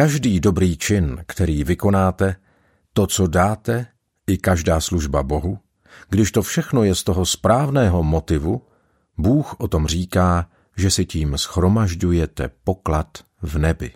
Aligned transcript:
Každý 0.00 0.40
dobrý 0.40 0.76
čin, 0.76 1.24
který 1.26 1.64
vykonáte, 1.64 2.36
to, 2.92 3.06
co 3.06 3.26
dáte, 3.26 3.86
i 4.26 4.38
každá 4.38 4.80
služba 4.80 5.22
Bohu, 5.22 5.58
když 6.08 6.32
to 6.32 6.42
všechno 6.42 6.84
je 6.84 6.94
z 6.94 7.02
toho 7.02 7.26
správného 7.26 8.02
motivu, 8.02 8.62
Bůh 9.18 9.54
o 9.58 9.68
tom 9.68 9.86
říká, 9.86 10.46
že 10.76 10.90
si 10.90 11.04
tím 11.04 11.38
schromažďujete 11.38 12.50
poklad 12.64 13.08
v 13.42 13.58
nebi. 13.58 13.92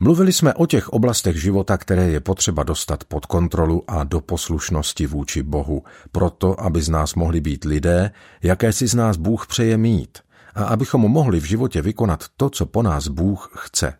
Mluvili 0.00 0.32
jsme 0.32 0.54
o 0.54 0.66
těch 0.66 0.88
oblastech 0.88 1.42
života, 1.42 1.78
které 1.78 2.10
je 2.10 2.20
potřeba 2.20 2.62
dostat 2.62 3.04
pod 3.04 3.26
kontrolu 3.26 3.84
a 3.88 4.04
do 4.04 4.20
poslušnosti 4.20 5.06
vůči 5.06 5.42
Bohu, 5.42 5.82
proto, 6.12 6.60
aby 6.60 6.82
z 6.82 6.88
nás 6.88 7.14
mohli 7.14 7.40
být 7.40 7.64
lidé, 7.64 8.10
jaké 8.42 8.72
si 8.72 8.86
z 8.86 8.94
nás 8.94 9.16
Bůh 9.16 9.46
přeje 9.46 9.76
mít 9.76 10.18
a 10.58 10.64
abychom 10.64 11.00
mohli 11.00 11.40
v 11.40 11.44
životě 11.44 11.82
vykonat 11.82 12.24
to, 12.36 12.50
co 12.50 12.66
po 12.66 12.82
nás 12.82 13.08
Bůh 13.08 13.50
chce. 13.56 13.94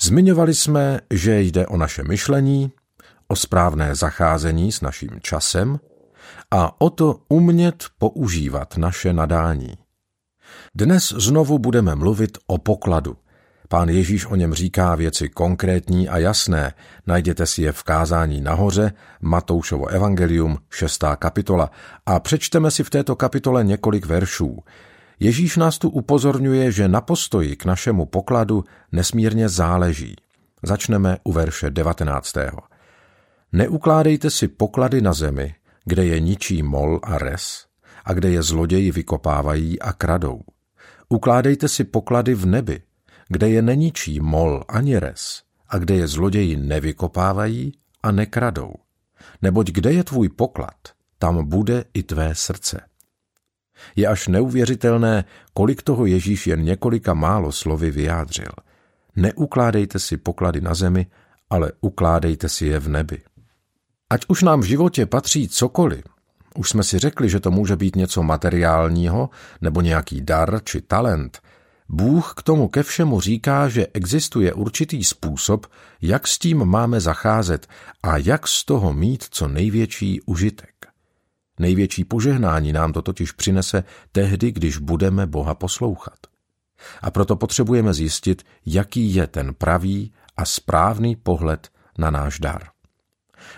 Zmiňovali 0.00 0.54
jsme, 0.54 1.00
že 1.10 1.40
jde 1.40 1.66
o 1.66 1.76
naše 1.76 2.02
myšlení, 2.02 2.72
o 3.28 3.36
správné 3.36 3.94
zacházení 3.94 4.72
s 4.72 4.80
naším 4.80 5.10
časem 5.20 5.80
a 6.50 6.80
o 6.80 6.90
to 6.90 7.20
umět 7.28 7.84
používat 7.98 8.76
naše 8.76 9.12
nadání. 9.12 9.74
Dnes 10.74 11.14
znovu 11.16 11.58
budeme 11.58 11.94
mluvit 11.94 12.38
o 12.46 12.58
pokladu, 12.58 13.16
Pán 13.68 13.88
Ježíš 13.88 14.26
o 14.26 14.36
něm 14.36 14.54
říká 14.54 14.94
věci 14.94 15.28
konkrétní 15.28 16.08
a 16.08 16.18
jasné. 16.18 16.74
Najděte 17.06 17.46
si 17.46 17.62
je 17.62 17.72
v 17.72 17.82
kázání 17.82 18.40
nahoře, 18.40 18.92
Matoušovo 19.20 19.86
evangelium, 19.86 20.58
šestá 20.70 21.16
kapitola. 21.16 21.70
A 22.06 22.20
přečteme 22.20 22.70
si 22.70 22.84
v 22.84 22.90
této 22.90 23.16
kapitole 23.16 23.64
několik 23.64 24.06
veršů. 24.06 24.58
Ježíš 25.20 25.56
nás 25.56 25.78
tu 25.78 25.88
upozorňuje, 25.88 26.72
že 26.72 26.88
na 26.88 27.00
postoji 27.00 27.56
k 27.56 27.64
našemu 27.64 28.06
pokladu 28.06 28.64
nesmírně 28.92 29.48
záleží. 29.48 30.16
Začneme 30.62 31.16
u 31.24 31.32
verše 31.32 31.70
19. 31.70 32.34
Neukládejte 33.52 34.30
si 34.30 34.48
poklady 34.48 35.00
na 35.00 35.12
zemi, 35.12 35.54
kde 35.84 36.04
je 36.04 36.20
ničí 36.20 36.62
mol 36.62 37.00
a 37.02 37.18
res, 37.18 37.66
a 38.04 38.12
kde 38.12 38.30
je 38.30 38.42
zloději 38.42 38.90
vykopávají 38.90 39.80
a 39.80 39.92
kradou. 39.92 40.40
Ukládejte 41.08 41.68
si 41.68 41.84
poklady 41.84 42.34
v 42.34 42.46
nebi, 42.46 42.82
kde 43.28 43.48
je 43.48 43.62
neničí 43.62 44.20
mol 44.20 44.64
ani 44.68 44.98
res 44.98 45.42
a 45.68 45.78
kde 45.78 45.94
je 45.94 46.06
zloději 46.06 46.56
nevykopávají 46.56 47.72
a 48.02 48.10
nekradou. 48.10 48.74
Neboť 49.42 49.70
kde 49.70 49.92
je 49.92 50.04
tvůj 50.04 50.28
poklad, 50.28 50.76
tam 51.18 51.48
bude 51.48 51.84
i 51.94 52.02
tvé 52.02 52.34
srdce. 52.34 52.80
Je 53.96 54.06
až 54.06 54.28
neuvěřitelné, 54.28 55.24
kolik 55.54 55.82
toho 55.82 56.06
Ježíš 56.06 56.46
jen 56.46 56.62
několika 56.62 57.14
málo 57.14 57.52
slovy 57.52 57.90
vyjádřil. 57.90 58.52
Neukládejte 59.16 59.98
si 59.98 60.16
poklady 60.16 60.60
na 60.60 60.74
zemi, 60.74 61.06
ale 61.50 61.72
ukládejte 61.80 62.48
si 62.48 62.66
je 62.66 62.78
v 62.78 62.88
nebi. 62.88 63.22
Ať 64.10 64.20
už 64.28 64.42
nám 64.42 64.60
v 64.60 64.64
životě 64.64 65.06
patří 65.06 65.48
cokoliv, 65.48 66.04
už 66.56 66.70
jsme 66.70 66.82
si 66.82 66.98
řekli, 66.98 67.28
že 67.28 67.40
to 67.40 67.50
může 67.50 67.76
být 67.76 67.96
něco 67.96 68.22
materiálního 68.22 69.30
nebo 69.60 69.80
nějaký 69.80 70.20
dar 70.20 70.60
či 70.64 70.80
talent, 70.80 71.40
Bůh 71.88 72.34
k 72.36 72.42
tomu 72.42 72.68
ke 72.68 72.82
všemu 72.82 73.20
říká, 73.20 73.68
že 73.68 73.86
existuje 73.94 74.52
určitý 74.52 75.04
způsob, 75.04 75.66
jak 76.02 76.26
s 76.26 76.38
tím 76.38 76.64
máme 76.64 77.00
zacházet 77.00 77.66
a 78.02 78.16
jak 78.16 78.48
z 78.48 78.64
toho 78.64 78.92
mít 78.92 79.24
co 79.30 79.48
největší 79.48 80.20
užitek. 80.20 80.75
Největší 81.58 82.04
požehnání 82.04 82.72
nám 82.72 82.92
to 82.92 83.02
totiž 83.02 83.32
přinese 83.32 83.84
tehdy, 84.12 84.52
když 84.52 84.78
budeme 84.78 85.26
Boha 85.26 85.54
poslouchat. 85.54 86.18
A 87.02 87.10
proto 87.10 87.36
potřebujeme 87.36 87.94
zjistit, 87.94 88.42
jaký 88.66 89.14
je 89.14 89.26
ten 89.26 89.54
pravý 89.54 90.12
a 90.36 90.44
správný 90.44 91.16
pohled 91.16 91.68
na 91.98 92.10
náš 92.10 92.38
dar. 92.38 92.62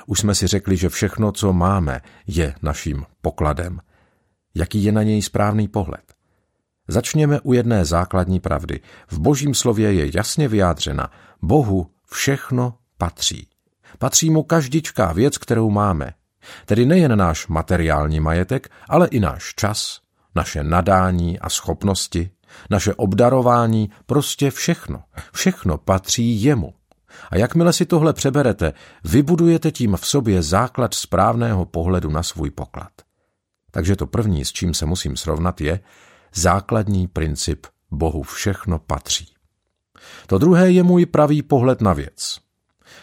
Už 0.07 0.21
jsme 0.21 0.35
si 0.35 0.47
řekli, 0.47 0.77
že 0.77 0.89
všechno, 0.89 1.33
co 1.33 1.53
máme, 1.53 2.01
je 2.27 2.55
naším 2.63 3.05
pokladem. 3.23 3.81
Jaký 4.55 4.85
je 4.85 4.93
na 4.93 5.03
něj 5.03 5.23
správný 5.23 5.69
pohled? 5.69 6.15
Začněme 6.89 7.41
u 7.41 7.53
jedné 7.53 7.85
základní 7.85 8.41
pravdy. 8.41 8.81
V 9.09 9.19
božím 9.19 9.55
slově 9.55 9.93
je 9.93 10.17
jasně 10.17 10.49
vyjádřena. 10.49 11.11
Bohu 11.43 11.91
všechno 12.11 12.75
patří. 12.99 13.49
Patří 13.99 14.31
mu 14.31 14.43
každičká 14.43 15.13
věc, 15.13 15.39
kterou 15.39 15.71
máme. 15.71 16.15
Tedy 16.67 16.87
nejen 16.87 17.19
náš 17.19 17.47
materiální 17.47 18.21
majetek, 18.21 18.69
ale 18.89 19.09
i 19.09 19.21
náš 19.21 19.55
čas, 19.55 20.01
naše 20.35 20.65
nadání 20.65 21.39
a 21.39 21.49
schopnosti, 21.49 22.31
naše 22.71 22.95
obdarování, 22.95 23.91
prostě 24.07 24.51
všechno. 24.51 25.03
Všechno 25.33 25.79
patří 25.79 26.43
jemu. 26.43 26.75
A 27.31 27.37
jakmile 27.37 27.73
si 27.73 27.87
tohle 27.87 28.13
přeberete, 28.13 28.73
vybudujete 29.05 29.71
tím 29.71 29.97
v 29.97 30.07
sobě 30.07 30.43
základ 30.43 30.95
správného 30.95 31.65
pohledu 31.65 32.11
na 32.11 32.23
svůj 32.23 32.51
poklad. 32.51 32.93
Takže 33.71 33.97
to 33.97 34.07
první, 34.07 34.45
s 34.45 34.53
čím 34.53 34.75
se 34.75 34.87
musím 34.87 35.17
srovnat, 35.17 35.61
je, 35.61 35.81
základní 36.35 37.07
princip 37.07 37.67
Bohu 37.91 38.23
všechno 38.23 38.79
patří. 38.79 39.29
To 40.27 40.39
druhé 40.39 40.71
je 40.71 40.83
můj 40.83 41.07
pravý 41.07 41.43
pohled 41.43 41.81
na 41.81 41.93
věc. 41.93 42.39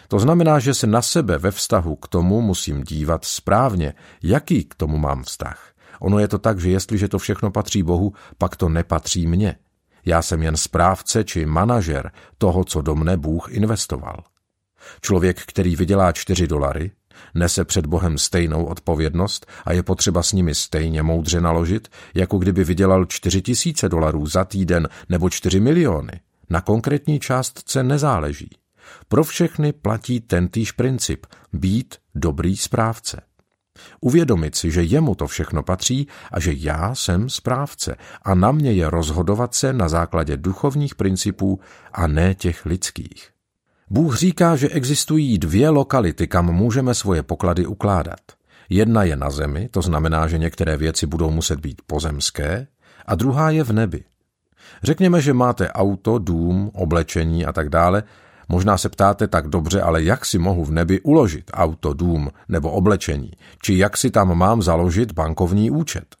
To 0.08 0.18
znamená, 0.18 0.58
že 0.58 0.74
se 0.74 0.86
na 0.86 1.02
sebe 1.02 1.38
ve 1.38 1.50
vztahu 1.50 1.96
k 1.96 2.08
tomu 2.08 2.40
musím 2.40 2.82
dívat 2.82 3.24
správně, 3.24 3.94
jaký 4.22 4.64
k 4.64 4.74
tomu 4.74 4.98
mám 4.98 5.22
vztah. 5.22 5.72
Ono 6.00 6.18
je 6.18 6.28
to 6.28 6.38
tak, 6.38 6.60
že 6.60 6.70
jestliže 6.70 7.08
to 7.08 7.18
všechno 7.18 7.50
patří 7.50 7.82
Bohu, 7.82 8.12
pak 8.38 8.56
to 8.56 8.68
nepatří 8.68 9.26
mně. 9.26 9.56
Já 10.04 10.22
jsem 10.22 10.42
jen 10.42 10.56
správce 10.56 11.24
či 11.24 11.46
manažer 11.46 12.12
toho, 12.38 12.64
co 12.64 12.82
do 12.82 12.94
mne 12.94 13.16
Bůh 13.16 13.48
investoval. 13.52 14.24
Člověk, 15.00 15.42
který 15.46 15.76
vydělá 15.76 16.12
čtyři 16.12 16.46
dolary, 16.46 16.90
nese 17.34 17.64
před 17.64 17.86
Bohem 17.86 18.18
stejnou 18.18 18.64
odpovědnost 18.64 19.46
a 19.64 19.72
je 19.72 19.82
potřeba 19.82 20.22
s 20.22 20.32
nimi 20.32 20.54
stejně 20.54 21.02
moudře 21.02 21.40
naložit, 21.40 21.88
jako 22.14 22.38
kdyby 22.38 22.64
vydělal 22.64 23.04
čtyři 23.04 23.42
tisíce 23.42 23.88
dolarů 23.88 24.26
za 24.26 24.44
týden 24.44 24.88
nebo 25.08 25.30
čtyři 25.30 25.60
miliony. 25.60 26.20
Na 26.50 26.60
konkrétní 26.60 27.20
částce 27.20 27.82
nezáleží. 27.82 28.50
Pro 29.08 29.24
všechny 29.24 29.72
platí 29.72 30.20
tentýž 30.20 30.72
princip– 30.72 31.26
být 31.52 31.94
dobrý 32.14 32.56
správce. 32.56 33.20
Uvědomit 34.00 34.54
si, 34.54 34.70
že 34.70 34.82
jemu 34.82 35.14
to 35.14 35.26
všechno 35.26 35.62
patří 35.62 36.08
a 36.32 36.40
že 36.40 36.52
já 36.56 36.94
jsem 36.94 37.28
správce 37.28 37.96
a 38.22 38.34
na 38.34 38.52
mě 38.52 38.72
je 38.72 38.90
rozhodovat 38.90 39.54
se 39.54 39.72
na 39.72 39.88
základě 39.88 40.36
duchovních 40.36 40.94
principů 40.94 41.60
a 41.92 42.06
ne 42.06 42.34
těch 42.34 42.66
lidských. 42.66 43.30
Bůh 43.90 44.16
říká, 44.16 44.56
že 44.56 44.68
existují 44.68 45.38
dvě 45.38 45.68
lokality, 45.68 46.26
kam 46.26 46.52
můžeme 46.52 46.94
svoje 46.94 47.22
poklady 47.22 47.66
ukládat. 47.66 48.20
Jedna 48.68 49.02
je 49.02 49.16
na 49.16 49.30
zemi, 49.30 49.68
to 49.68 49.82
znamená, 49.82 50.28
že 50.28 50.38
některé 50.38 50.76
věci 50.76 51.06
budou 51.06 51.30
muset 51.30 51.60
být 51.60 51.82
pozemské, 51.86 52.66
a 53.06 53.14
druhá 53.14 53.50
je 53.50 53.64
v 53.64 53.72
nebi. 53.72 54.04
Řekněme, 54.82 55.20
že 55.20 55.32
máte 55.32 55.72
auto, 55.72 56.18
dům, 56.18 56.70
oblečení 56.74 57.46
a 57.46 57.52
tak 57.52 57.68
dále. 57.68 58.02
Možná 58.48 58.78
se 58.78 58.88
ptáte 58.88 59.28
tak 59.28 59.48
dobře, 59.48 59.82
ale 59.82 60.02
jak 60.02 60.24
si 60.24 60.38
mohu 60.38 60.64
v 60.64 60.70
nebi 60.70 61.00
uložit 61.00 61.50
auto, 61.54 61.94
dům 61.94 62.30
nebo 62.48 62.70
oblečení, 62.70 63.30
či 63.62 63.78
jak 63.78 63.96
si 63.96 64.10
tam 64.10 64.38
mám 64.38 64.62
založit 64.62 65.12
bankovní 65.12 65.70
účet. 65.70 66.16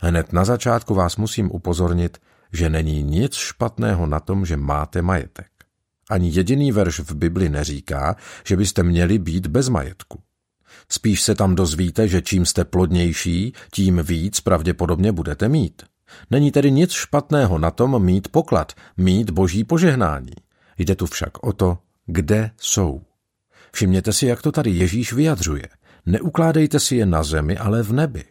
Hned 0.00 0.32
na 0.32 0.44
začátku 0.44 0.94
vás 0.94 1.16
musím 1.16 1.50
upozornit, 1.52 2.18
že 2.52 2.70
není 2.70 3.02
nic 3.02 3.34
špatného 3.34 4.06
na 4.06 4.20
tom, 4.20 4.46
že 4.46 4.56
máte 4.56 5.02
majetek. 5.02 5.46
Ani 6.10 6.30
jediný 6.34 6.72
verš 6.72 7.00
v 7.00 7.12
Bibli 7.14 7.48
neříká, 7.48 8.16
že 8.44 8.56
byste 8.56 8.82
měli 8.82 9.18
být 9.18 9.46
bez 9.46 9.68
majetku. 9.68 10.20
Spíš 10.88 11.22
se 11.22 11.34
tam 11.34 11.54
dozvíte, 11.54 12.08
že 12.08 12.22
čím 12.22 12.46
jste 12.46 12.64
plodnější, 12.64 13.52
tím 13.72 14.02
víc 14.02 14.40
pravděpodobně 14.40 15.12
budete 15.12 15.48
mít. 15.48 15.82
Není 16.30 16.50
tedy 16.50 16.70
nic 16.70 16.92
špatného 16.92 17.58
na 17.58 17.70
tom 17.70 18.04
mít 18.04 18.28
poklad, 18.28 18.72
mít 18.96 19.30
boží 19.30 19.64
požehnání. 19.64 20.32
Jde 20.78 20.94
tu 20.94 21.06
však 21.06 21.46
o 21.46 21.52
to, 21.52 21.78
kde 22.06 22.50
jsou. 22.56 23.02
Všimněte 23.72 24.12
si, 24.12 24.26
jak 24.26 24.42
to 24.42 24.52
tady 24.52 24.70
Ježíš 24.70 25.12
vyjadřuje. 25.12 25.68
Neukládejte 26.06 26.80
si 26.80 26.96
je 26.96 27.06
na 27.06 27.22
zemi, 27.22 27.58
ale 27.58 27.82
v 27.82 27.92
nebi. 27.92 28.24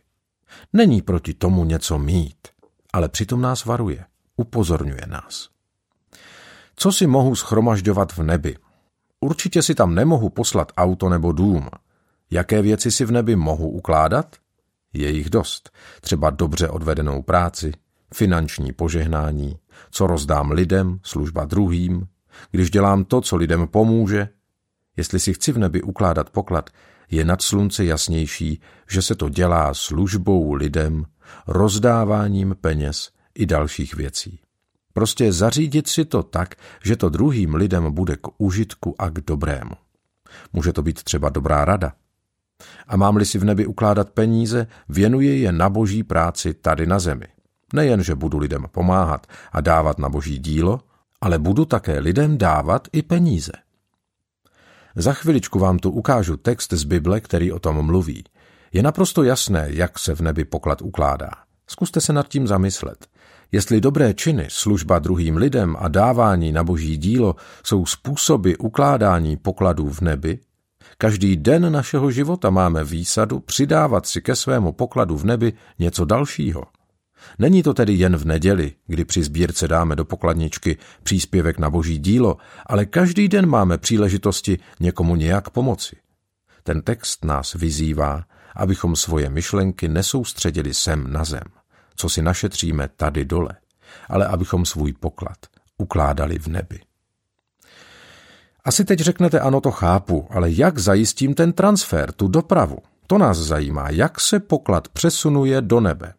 Není 0.74 1.02
proti 1.02 1.34
tomu 1.34 1.66
něco 1.66 2.00
mít, 2.00 2.48
ale 2.94 3.10
přitom 3.10 3.42
nás 3.42 3.66
varuje, 3.66 4.06
upozorňuje 4.38 5.02
nás. 5.08 5.50
Co 6.76 6.92
si 6.92 7.08
mohu 7.08 7.36
schromažďovat 7.36 8.14
v 8.14 8.24
nebi? 8.24 8.58
Určitě 9.20 9.62
si 9.62 9.76
tam 9.76 9.96
nemohu 9.96 10.30
poslat 10.30 10.72
auto 10.78 11.10
nebo 11.10 11.32
dům. 11.32 11.70
Jaké 12.32 12.62
věci 12.62 12.92
si 12.92 13.06
v 13.06 13.12
nebi 13.12 13.36
mohu 13.36 13.70
ukládat? 13.70 14.36
Je 14.94 15.10
jich 15.10 15.30
dost. 15.30 15.72
Třeba 16.02 16.30
dobře 16.30 16.70
odvedenou 16.70 17.22
práci, 17.22 17.72
finanční 18.14 18.74
požehnání, 18.74 19.58
co 19.92 20.08
rozdám 20.08 20.52
lidem, 20.52 21.00
služba 21.04 21.46
druhým, 21.46 22.08
když 22.52 22.72
dělám 22.72 23.04
to, 23.04 23.22
co 23.22 23.36
lidem 23.36 23.68
pomůže. 23.68 24.30
Jestli 24.98 25.20
si 25.20 25.34
chci 25.34 25.52
v 25.52 25.58
nebi 25.58 25.82
ukládat 25.82 26.30
poklad, 26.30 26.70
je 27.12 27.26
nad 27.26 27.42
slunce 27.42 27.86
jasnější, 27.86 28.62
že 28.90 29.02
se 29.02 29.16
to 29.16 29.30
dělá 29.30 29.74
službou 29.74 30.54
lidem, 30.54 31.06
rozdáváním 31.48 32.56
peněz 32.62 33.10
i 33.36 33.46
dalších 33.46 33.96
věcí. 33.96 34.40
Prostě 34.94 35.34
zařídit 35.34 35.88
si 35.88 36.06
to 36.06 36.24
tak, 36.24 36.56
že 36.84 36.96
to 36.96 37.10
druhým 37.10 37.56
lidem 37.56 37.92
bude 37.92 38.16
k 38.16 38.28
užitku 38.38 38.96
a 39.02 39.10
k 39.10 39.14
dobrému. 39.14 39.76
Může 40.54 40.74
to 40.74 40.82
být 40.82 41.04
třeba 41.04 41.30
dobrá 41.30 41.66
rada. 41.66 41.94
A 42.88 42.98
mám-li 42.98 43.26
si 43.26 43.38
v 43.38 43.44
nebi 43.44 43.66
ukládat 43.66 44.10
peníze, 44.10 44.68
věnuji 44.90 45.40
je 45.40 45.52
na 45.52 45.70
boží 45.70 46.04
práci 46.04 46.54
tady 46.54 46.88
na 46.88 47.00
zemi. 47.00 47.28
Nejen, 47.74 48.04
že 48.04 48.16
budu 48.16 48.38
lidem 48.38 48.66
pomáhat 48.72 49.28
a 49.52 49.62
dávat 49.62 50.00
na 50.00 50.10
boží 50.10 50.40
dílo, 50.40 50.80
ale 51.22 51.40
budu 51.40 51.66
také 51.66 52.00
lidem 52.00 52.38
dávat 52.38 52.88
i 52.92 53.02
peníze. 53.02 53.52
Za 54.96 55.14
chviličku 55.14 55.60
vám 55.60 55.80
tu 55.80 55.92
ukážu 55.92 56.38
text 56.38 56.74
z 56.74 56.84
Bible, 56.84 57.20
který 57.20 57.52
o 57.52 57.60
tom 57.60 57.86
mluví. 57.86 58.24
Je 58.74 58.84
naprosto 58.84 59.24
jasné, 59.24 59.68
jak 59.70 60.00
se 60.00 60.16
v 60.16 60.22
nebi 60.22 60.46
poklad 60.46 60.82
ukládá. 60.82 61.32
Zkuste 61.68 62.02
se 62.02 62.14
nad 62.14 62.28
tím 62.28 62.48
zamyslet. 62.48 63.08
Jestli 63.52 63.82
dobré 63.82 64.14
činy, 64.14 64.48
služba 64.50 65.00
druhým 65.00 65.38
lidem 65.38 65.76
a 65.80 65.88
dávání 65.88 66.52
na 66.52 66.64
boží 66.64 66.98
dílo 66.98 67.36
jsou 67.64 67.86
způsoby 67.86 68.54
ukládání 68.60 69.38
pokladů 69.38 69.90
v 69.90 70.02
nebi, 70.02 70.40
každý 70.98 71.38
den 71.38 71.72
našeho 71.72 72.12
života 72.12 72.50
máme 72.50 72.84
výsadu 72.84 73.40
přidávat 73.40 74.06
si 74.06 74.22
ke 74.22 74.36
svému 74.36 74.72
pokladu 74.72 75.18
v 75.18 75.26
nebi 75.26 75.54
něco 75.80 76.06
dalšího. 76.06 76.64
Není 77.40 77.64
to 77.64 77.74
tedy 77.74 77.94
jen 77.94 78.18
v 78.18 78.26
neděli, 78.26 78.74
kdy 78.88 79.06
při 79.06 79.24
sbírce 79.24 79.68
dáme 79.68 79.96
do 79.96 80.06
pokladničky 80.06 80.78
příspěvek 81.04 81.60
na 81.60 81.70
boží 81.70 81.98
dílo, 81.98 82.38
ale 82.66 82.86
každý 82.86 83.28
den 83.28 83.46
máme 83.46 83.78
příležitosti 83.78 84.60
někomu 84.80 85.16
nějak 85.16 85.50
pomoci. 85.50 85.96
Ten 86.64 86.82
text 86.82 87.26
nás 87.26 87.54
vyzývá, 87.54 88.24
abychom 88.56 88.96
svoje 88.96 89.30
myšlenky 89.30 89.88
nesoustředili 89.88 90.74
sem 90.74 91.14
na 91.14 91.24
zem, 91.24 91.44
co 91.96 92.10
si 92.10 92.22
našetříme 92.22 92.90
tady 92.96 93.26
dole, 93.26 93.52
ale 94.10 94.28
abychom 94.28 94.66
svůj 94.66 94.94
poklad 94.94 95.38
ukládali 95.78 96.40
v 96.40 96.48
nebi. 96.48 96.80
Asi 98.66 98.86
teď 98.86 99.00
řeknete, 99.00 99.40
ano, 99.40 99.62
to 99.62 99.72
chápu, 99.72 100.28
ale 100.30 100.52
jak 100.52 100.78
zajistím 100.78 101.34
ten 101.34 101.54
transfer, 101.54 102.12
tu 102.12 102.28
dopravu? 102.28 102.78
To 103.08 103.18
nás 103.18 103.38
zajímá, 103.38 103.90
jak 103.90 104.22
se 104.22 104.40
poklad 104.40 104.88
přesunuje 104.88 105.62
do 105.62 105.80
nebe. 105.80 106.14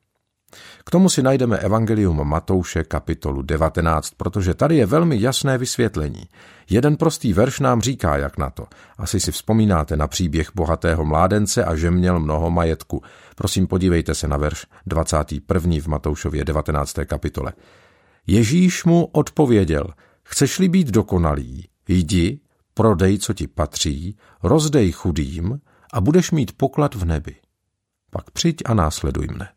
K 0.88 0.90
tomu 0.90 1.08
si 1.08 1.22
najdeme 1.22 1.58
Evangelium 1.58 2.28
Matouše 2.28 2.84
kapitolu 2.84 3.42
19, 3.42 4.10
protože 4.16 4.54
tady 4.54 4.76
je 4.76 4.86
velmi 4.86 5.20
jasné 5.20 5.58
vysvětlení. 5.58 6.22
Jeden 6.70 6.96
prostý 6.96 7.32
verš 7.32 7.60
nám 7.60 7.80
říká, 7.80 8.16
jak 8.16 8.38
na 8.38 8.50
to. 8.50 8.66
Asi 8.98 9.20
si 9.20 9.32
vzpomínáte 9.32 9.96
na 9.96 10.06
příběh 10.06 10.50
bohatého 10.54 11.04
mládence 11.04 11.64
a 11.64 11.76
že 11.76 11.90
měl 11.90 12.20
mnoho 12.20 12.50
majetku. 12.50 13.02
Prosím, 13.36 13.66
podívejte 13.66 14.14
se 14.14 14.28
na 14.28 14.36
verš 14.36 14.66
21. 14.86 15.76
v 15.80 15.86
Matoušově 15.86 16.44
19. 16.44 16.94
kapitole. 17.04 17.52
Ježíš 18.26 18.84
mu 18.84 19.04
odpověděl, 19.04 19.86
chceš-li 20.24 20.68
být 20.68 20.88
dokonalý, 20.88 21.68
jdi, 21.88 22.40
prodej, 22.74 23.18
co 23.18 23.34
ti 23.34 23.46
patří, 23.46 24.16
rozdej 24.42 24.92
chudým 24.92 25.60
a 25.92 26.00
budeš 26.00 26.30
mít 26.30 26.52
poklad 26.56 26.94
v 26.94 27.04
nebi. 27.04 27.36
Pak 28.10 28.30
přijď 28.30 28.56
a 28.64 28.74
následuj 28.74 29.26
mne. 29.34 29.55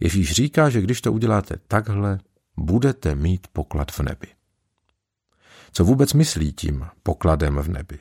Ježíš 0.00 0.32
říká, 0.32 0.70
že 0.70 0.80
když 0.80 1.00
to 1.00 1.12
uděláte 1.12 1.54
takhle, 1.68 2.18
budete 2.56 3.14
mít 3.14 3.46
poklad 3.52 3.92
v 3.92 4.00
nebi. 4.00 4.26
Co 5.72 5.84
vůbec 5.84 6.12
myslí 6.12 6.52
tím 6.52 6.86
pokladem 7.02 7.56
v 7.56 7.68
nebi? 7.68 7.98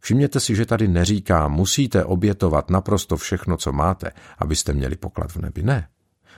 Všimněte 0.00 0.40
si, 0.40 0.56
že 0.56 0.66
tady 0.66 0.88
neříká, 0.88 1.48
musíte 1.48 2.04
obětovat 2.04 2.70
naprosto 2.70 3.16
všechno, 3.16 3.56
co 3.56 3.72
máte, 3.72 4.10
abyste 4.38 4.72
měli 4.72 4.96
poklad 4.96 5.32
v 5.32 5.36
nebi. 5.36 5.62
Ne. 5.62 5.88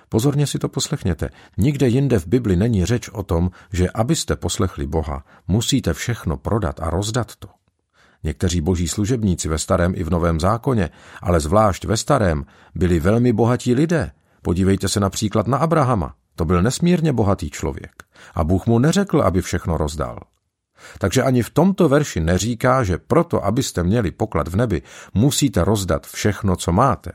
Pozorně 0.08 0.46
si 0.46 0.58
to 0.58 0.68
poslechněte. 0.68 1.30
Nikde 1.56 1.88
jinde 1.88 2.18
v 2.18 2.26
Bibli 2.26 2.56
není 2.56 2.84
řeč 2.84 3.08
o 3.08 3.22
tom, 3.22 3.50
že 3.72 3.90
abyste 3.90 4.36
poslechli 4.36 4.86
Boha, 4.86 5.24
musíte 5.48 5.94
všechno 5.94 6.36
prodat 6.36 6.80
a 6.80 6.90
rozdat 6.90 7.36
to. 7.36 7.48
Někteří 8.22 8.60
boží 8.60 8.88
služebníci 8.88 9.48
ve 9.48 9.58
starém 9.58 9.92
i 9.96 10.04
v 10.04 10.10
novém 10.10 10.40
zákoně, 10.40 10.90
ale 11.22 11.40
zvlášť 11.40 11.84
ve 11.84 11.96
starém, 11.96 12.46
byli 12.74 13.00
velmi 13.00 13.32
bohatí 13.32 13.74
lidé, 13.74 14.12
Podívejte 14.42 14.88
se 14.88 15.00
například 15.00 15.46
na 15.46 15.58
Abrahama. 15.58 16.14
To 16.34 16.44
byl 16.44 16.62
nesmírně 16.62 17.12
bohatý 17.12 17.50
člověk. 17.50 17.92
A 18.34 18.44
Bůh 18.44 18.66
mu 18.66 18.78
neřekl, 18.78 19.22
aby 19.22 19.42
všechno 19.42 19.76
rozdal. 19.76 20.18
Takže 20.98 21.22
ani 21.22 21.42
v 21.42 21.50
tomto 21.50 21.88
verši 21.88 22.20
neříká, 22.20 22.84
že 22.84 22.98
proto, 22.98 23.44
abyste 23.44 23.82
měli 23.82 24.10
poklad 24.10 24.48
v 24.48 24.56
nebi, 24.56 24.82
musíte 25.14 25.64
rozdat 25.64 26.06
všechno, 26.06 26.56
co 26.56 26.72
máte. 26.72 27.12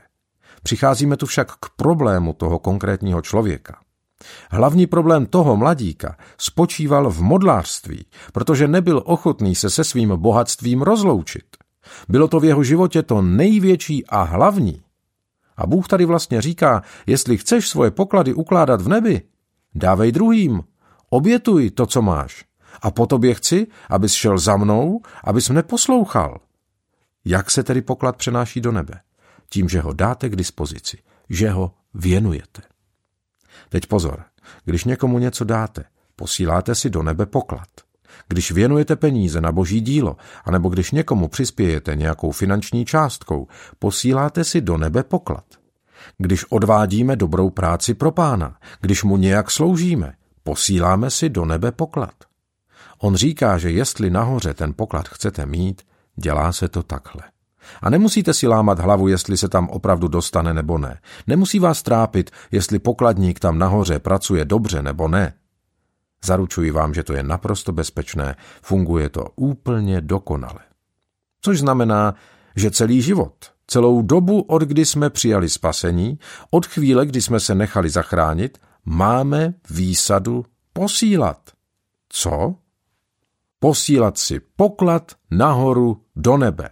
Přicházíme 0.62 1.16
tu 1.16 1.26
však 1.26 1.52
k 1.52 1.70
problému 1.76 2.32
toho 2.32 2.58
konkrétního 2.58 3.22
člověka. 3.22 3.78
Hlavní 4.50 4.86
problém 4.86 5.26
toho 5.26 5.56
mladíka 5.56 6.16
spočíval 6.38 7.10
v 7.10 7.20
modlářství, 7.20 8.06
protože 8.32 8.68
nebyl 8.68 9.02
ochotný 9.04 9.54
se 9.54 9.70
se 9.70 9.84
svým 9.84 10.08
bohatstvím 10.08 10.82
rozloučit. 10.82 11.44
Bylo 12.08 12.28
to 12.28 12.40
v 12.40 12.44
jeho 12.44 12.64
životě 12.64 13.02
to 13.02 13.22
největší 13.22 14.06
a 14.06 14.22
hlavní, 14.22 14.82
a 15.56 15.66
Bůh 15.66 15.88
tady 15.88 16.04
vlastně 16.04 16.42
říká, 16.42 16.82
jestli 17.06 17.36
chceš 17.36 17.68
svoje 17.68 17.90
poklady 17.90 18.34
ukládat 18.34 18.82
v 18.82 18.88
nebi, 18.88 19.22
dávej 19.74 20.12
druhým, 20.12 20.62
obětuj 21.10 21.70
to, 21.70 21.86
co 21.86 22.02
máš. 22.02 22.44
A 22.82 22.90
po 22.90 23.06
tobě 23.06 23.34
chci, 23.34 23.66
abys 23.90 24.12
šel 24.12 24.38
za 24.38 24.56
mnou, 24.56 25.00
abys 25.24 25.48
mne 25.48 25.62
poslouchal. 25.62 26.38
Jak 27.24 27.50
se 27.50 27.62
tedy 27.62 27.82
poklad 27.82 28.16
přenáší 28.16 28.60
do 28.60 28.72
nebe? 28.72 29.00
Tím, 29.48 29.68
že 29.68 29.80
ho 29.80 29.92
dáte 29.92 30.28
k 30.28 30.36
dispozici, 30.36 30.98
že 31.30 31.50
ho 31.50 31.74
věnujete. 31.94 32.62
Teď 33.68 33.86
pozor, 33.86 34.24
když 34.64 34.84
někomu 34.84 35.18
něco 35.18 35.44
dáte, 35.44 35.84
posíláte 36.16 36.74
si 36.74 36.90
do 36.90 37.02
nebe 37.02 37.26
poklad. 37.26 37.68
Když 38.28 38.52
věnujete 38.52 38.96
peníze 38.96 39.40
na 39.40 39.52
boží 39.52 39.80
dílo, 39.80 40.16
anebo 40.44 40.68
když 40.68 40.90
někomu 40.90 41.28
přispějete 41.28 41.96
nějakou 41.96 42.30
finanční 42.30 42.84
částkou, 42.84 43.46
posíláte 43.78 44.44
si 44.44 44.60
do 44.60 44.78
nebe 44.78 45.02
poklad. 45.02 45.44
Když 46.18 46.44
odvádíme 46.44 47.16
dobrou 47.16 47.50
práci 47.50 47.94
pro 47.94 48.10
pána, 48.12 48.56
když 48.80 49.04
mu 49.04 49.16
nějak 49.16 49.50
sloužíme, 49.50 50.12
posíláme 50.42 51.10
si 51.10 51.28
do 51.28 51.44
nebe 51.44 51.72
poklad. 51.72 52.14
On 52.98 53.16
říká, 53.16 53.58
že 53.58 53.70
jestli 53.70 54.10
nahoře 54.10 54.54
ten 54.54 54.74
poklad 54.76 55.08
chcete 55.08 55.46
mít, 55.46 55.82
dělá 56.16 56.52
se 56.52 56.68
to 56.68 56.82
takhle. 56.82 57.22
A 57.82 57.90
nemusíte 57.90 58.34
si 58.34 58.46
lámat 58.46 58.78
hlavu, 58.78 59.08
jestli 59.08 59.36
se 59.36 59.48
tam 59.48 59.68
opravdu 59.68 60.08
dostane 60.08 60.54
nebo 60.54 60.78
ne. 60.78 61.00
Nemusí 61.26 61.58
vás 61.58 61.82
trápit, 61.82 62.30
jestli 62.50 62.78
pokladník 62.78 63.40
tam 63.40 63.58
nahoře 63.58 63.98
pracuje 63.98 64.44
dobře 64.44 64.82
nebo 64.82 65.08
ne. 65.08 65.32
Zaručuji 66.24 66.70
vám, 66.70 66.94
že 66.94 67.02
to 67.02 67.12
je 67.12 67.22
naprosto 67.22 67.72
bezpečné, 67.72 68.36
funguje 68.62 69.08
to 69.08 69.24
úplně 69.36 70.00
dokonale. 70.00 70.60
Což 71.40 71.58
znamená, 71.58 72.14
že 72.56 72.70
celý 72.70 73.02
život, 73.02 73.34
celou 73.66 74.02
dobu, 74.02 74.40
od 74.40 74.62
kdy 74.62 74.84
jsme 74.84 75.10
přijali 75.10 75.48
spasení, 75.48 76.18
od 76.50 76.66
chvíle, 76.66 77.06
kdy 77.06 77.22
jsme 77.22 77.40
se 77.40 77.54
nechali 77.54 77.90
zachránit, 77.90 78.58
máme 78.84 79.54
výsadu 79.70 80.44
posílat. 80.72 81.50
Co? 82.08 82.54
Posílat 83.58 84.18
si 84.18 84.40
poklad 84.56 85.12
nahoru 85.30 86.02
do 86.16 86.36
nebe. 86.36 86.70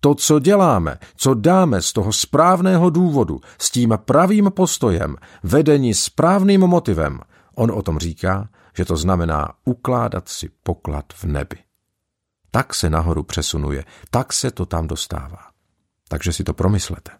To, 0.00 0.14
co 0.14 0.38
děláme, 0.38 0.98
co 1.16 1.34
dáme 1.34 1.82
z 1.82 1.92
toho 1.92 2.12
správného 2.12 2.90
důvodu, 2.90 3.40
s 3.58 3.70
tím 3.70 3.98
pravým 4.04 4.50
postojem, 4.50 5.16
vedení 5.42 5.94
správným 5.94 6.60
motivem, 6.60 7.20
on 7.54 7.70
o 7.70 7.82
tom 7.82 7.98
říká, 7.98 8.48
že 8.76 8.84
to 8.84 8.96
znamená 8.96 9.48
ukládat 9.64 10.28
si 10.28 10.48
poklad 10.62 11.12
v 11.12 11.24
nebi. 11.24 11.56
Tak 12.50 12.74
se 12.74 12.90
nahoru 12.90 13.22
přesunuje, 13.22 13.84
tak 14.10 14.32
se 14.32 14.50
to 14.50 14.66
tam 14.66 14.86
dostává. 14.86 15.50
Takže 16.08 16.32
si 16.32 16.44
to 16.44 16.54
promyslete. 16.54 17.10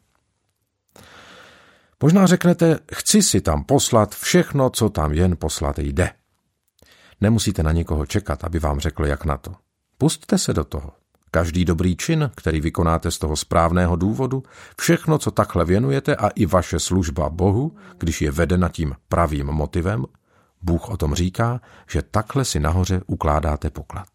Možná 2.03 2.27
řeknete, 2.27 2.79
chci 2.95 3.23
si 3.23 3.41
tam 3.41 3.65
poslat 3.65 4.15
všechno, 4.15 4.71
co 4.71 4.89
tam 4.89 5.13
jen 5.13 5.37
poslat 5.37 5.79
jde. 5.79 6.11
Nemusíte 7.21 7.63
na 7.63 7.73
nikoho 7.73 8.07
čekat, 8.07 8.45
aby 8.45 8.59
vám 8.59 8.81
řekl, 8.81 9.07
jak 9.07 9.25
na 9.25 9.37
to. 9.37 9.55
Pustte 9.99 10.39
se 10.39 10.53
do 10.53 10.65
toho. 10.65 10.93
Každý 11.31 11.65
dobrý 11.65 11.97
čin, 11.97 12.31
který 12.35 12.61
vykonáte 12.61 13.11
z 13.11 13.19
toho 13.19 13.37
správného 13.37 13.97
důvodu, 13.97 14.43
všechno, 14.79 15.19
co 15.19 15.31
takhle 15.31 15.65
věnujete 15.65 16.17
a 16.17 16.29
i 16.29 16.47
vaše 16.47 16.81
služba 16.81 17.31
Bohu, 17.31 17.77
když 17.99 18.23
je 18.23 18.31
vedena 18.31 18.69
tím 18.69 18.95
pravým 19.09 19.47
motivem, 19.47 20.05
Bůh 20.65 20.89
o 20.89 20.97
tom 20.97 21.15
říká, 21.15 21.61
že 21.91 22.03
takhle 22.03 22.45
si 22.45 22.61
nahoře 22.61 23.01
ukládáte 23.07 23.71
poklad. 23.71 24.09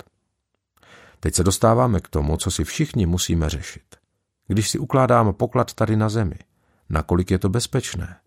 Teď 1.20 1.36
se 1.36 1.44
dostáváme 1.44 2.00
k 2.00 2.08
tomu, 2.08 2.38
co 2.38 2.52
si 2.52 2.64
všichni 2.64 3.06
musíme 3.06 3.50
řešit. 3.50 3.96
Když 4.48 4.70
si 4.70 4.80
ukládám 4.80 5.34
poklad 5.34 5.74
tady 5.74 5.98
na 5.98 6.10
zemi, 6.10 6.40
nakolik 6.90 7.32
je 7.32 7.40
to 7.40 7.50
bezpečné? 7.50 8.20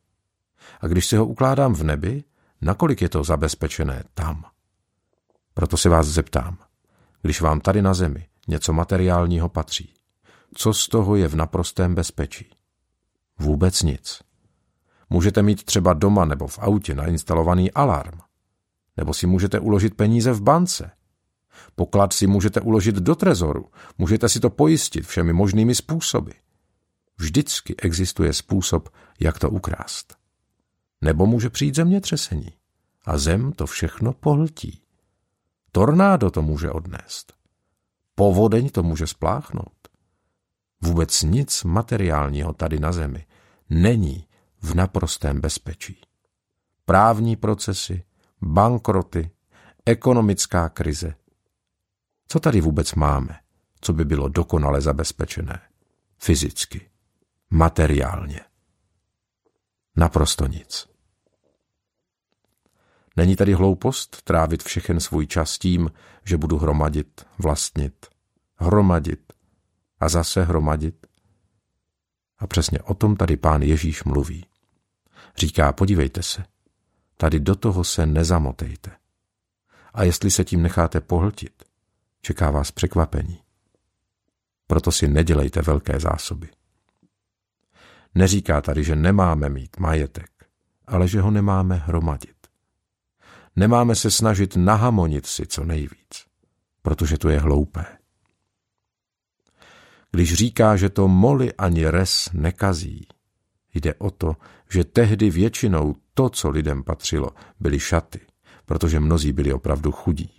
A 0.81 0.87
když 0.87 1.07
si 1.07 1.17
ho 1.17 1.27
ukládám 1.27 1.75
v 1.75 1.83
nebi, 1.83 2.25
nakolik 2.61 3.03
je 3.03 3.09
to 3.09 3.25
zabezpečené 3.25 4.05
tam? 4.15 4.45
Proto 5.55 5.77
se 5.77 5.89
vás 5.89 6.07
zeptám, 6.07 6.59
když 7.23 7.41
vám 7.41 7.61
tady 7.61 7.83
na 7.83 7.95
zemi 7.95 8.27
něco 8.49 8.73
materiálního 8.73 9.49
patří, 9.49 9.95
co 10.55 10.75
z 10.75 10.89
toho 10.89 11.17
je 11.17 11.29
v 11.29 11.37
naprostém 11.37 11.95
bezpečí? 11.95 12.51
Vůbec 13.39 13.83
nic. 13.83 14.23
Můžete 15.13 15.43
mít 15.43 15.65
třeba 15.65 15.93
doma 15.93 16.25
nebo 16.25 16.47
v 16.47 16.59
autě 16.59 16.95
nainstalovaný 16.95 17.73
alarm. 17.73 18.19
Nebo 18.97 19.15
si 19.15 19.27
můžete 19.27 19.61
uložit 19.61 19.95
peníze 19.95 20.33
v 20.33 20.43
bance. 20.43 20.91
Poklad 21.75 22.13
si 22.13 22.27
můžete 22.27 22.61
uložit 22.61 22.95
do 22.95 23.15
trezoru. 23.15 23.67
Můžete 23.99 24.29
si 24.29 24.41
to 24.41 24.51
pojistit 24.51 25.07
všemi 25.07 25.33
možnými 25.33 25.75
způsoby. 25.75 26.31
Vždycky 27.19 27.77
existuje 27.77 28.33
způsob, 28.33 28.89
jak 29.21 29.39
to 29.39 29.51
ukrást. 29.51 30.17
Nebo 31.01 31.27
může 31.27 31.51
přijít 31.51 31.75
zemětřesení 31.75 32.53
a 33.05 33.19
zem 33.19 33.53
to 33.53 33.67
všechno 33.67 34.13
pohltí. 34.13 34.83
Tornádo 35.73 36.31
to 36.31 36.43
může 36.43 36.71
odnést. 36.71 37.33
Povodeň 38.15 38.69
to 38.69 38.83
může 38.83 39.07
spláchnout. 39.07 39.89
Vůbec 40.81 41.23
nic 41.23 41.65
materiálního 41.65 42.53
tady 42.53 42.81
na 42.81 42.93
zemi 42.93 43.27
není 43.71 44.27
v 44.63 44.75
naprostém 44.75 45.41
bezpečí. 45.41 46.01
Právní 46.85 47.37
procesy, 47.37 48.05
bankroty, 48.43 49.31
ekonomická 49.87 50.69
krize. 50.69 51.15
Co 52.29 52.41
tady 52.41 52.61
vůbec 52.61 52.95
máme, 52.95 53.39
co 53.81 53.93
by 53.93 54.05
bylo 54.05 54.29
dokonale 54.29 54.81
zabezpečené? 54.81 55.61
Fyzicky, 56.19 56.91
materiálně. 57.51 58.41
Naprosto 59.97 60.47
nic. 60.47 60.89
Není 63.17 63.37
tady 63.37 63.55
hloupost 63.55 64.23
trávit 64.23 64.63
všechen 64.63 65.01
svůj 65.01 65.27
čas 65.27 65.59
tím, 65.59 65.91
že 66.25 66.37
budu 66.37 66.59
hromadit, 66.59 67.27
vlastnit, 67.39 68.07
hromadit 68.57 69.33
a 70.01 70.09
zase 70.09 70.43
hromadit? 70.43 71.07
A 72.39 72.47
přesně 72.47 72.79
o 72.79 72.95
tom 72.95 73.17
tady 73.17 73.37
pán 73.37 73.63
Ježíš 73.63 74.05
mluví. 74.05 74.47
Říká, 75.37 75.73
podívejte 75.73 76.23
se, 76.23 76.45
tady 77.17 77.41
do 77.41 77.55
toho 77.55 77.85
se 77.85 78.07
nezamotejte. 78.07 78.91
A 79.95 80.05
jestli 80.05 80.31
se 80.31 80.45
tím 80.45 80.63
necháte 80.63 81.01
pohltit, 81.01 81.63
čeká 82.21 82.51
vás 82.51 82.71
překvapení. 82.71 83.43
Proto 84.67 84.93
si 84.93 85.09
nedělejte 85.09 85.63
velké 85.63 86.01
zásoby. 86.01 86.49
Neříká 88.15 88.61
tady, 88.61 88.85
že 88.85 88.97
nemáme 88.97 89.49
mít 89.49 89.77
majetek, 89.79 90.31
ale 90.87 91.09
že 91.09 91.21
ho 91.21 91.31
nemáme 91.31 91.77
hromadit. 91.77 92.37
Nemáme 93.57 93.95
se 93.95 94.11
snažit 94.11 94.57
nahamonit 94.57 95.27
si 95.27 95.47
co 95.47 95.65
nejvíc, 95.65 96.27
protože 96.83 97.19
to 97.19 97.29
je 97.29 97.41
hloupé. 97.41 97.85
Když 100.11 100.35
říká, 100.35 100.77
že 100.77 100.89
to 100.89 101.09
moli 101.09 101.53
ani 101.53 101.87
res 101.87 102.29
nekazí, 102.33 103.07
jde 103.75 103.95
o 103.95 104.11
to, 104.11 104.37
že 104.71 104.85
tehdy 104.85 105.31
většinou 105.31 105.95
to, 106.15 106.29
co 106.29 106.51
lidem 106.51 106.83
patřilo, 106.83 107.31
byly 107.61 107.81
šaty, 107.81 108.21
protože 108.67 109.01
mnozí 109.01 109.33
byli 109.33 109.53
opravdu 109.53 109.93
chudí. 109.93 110.31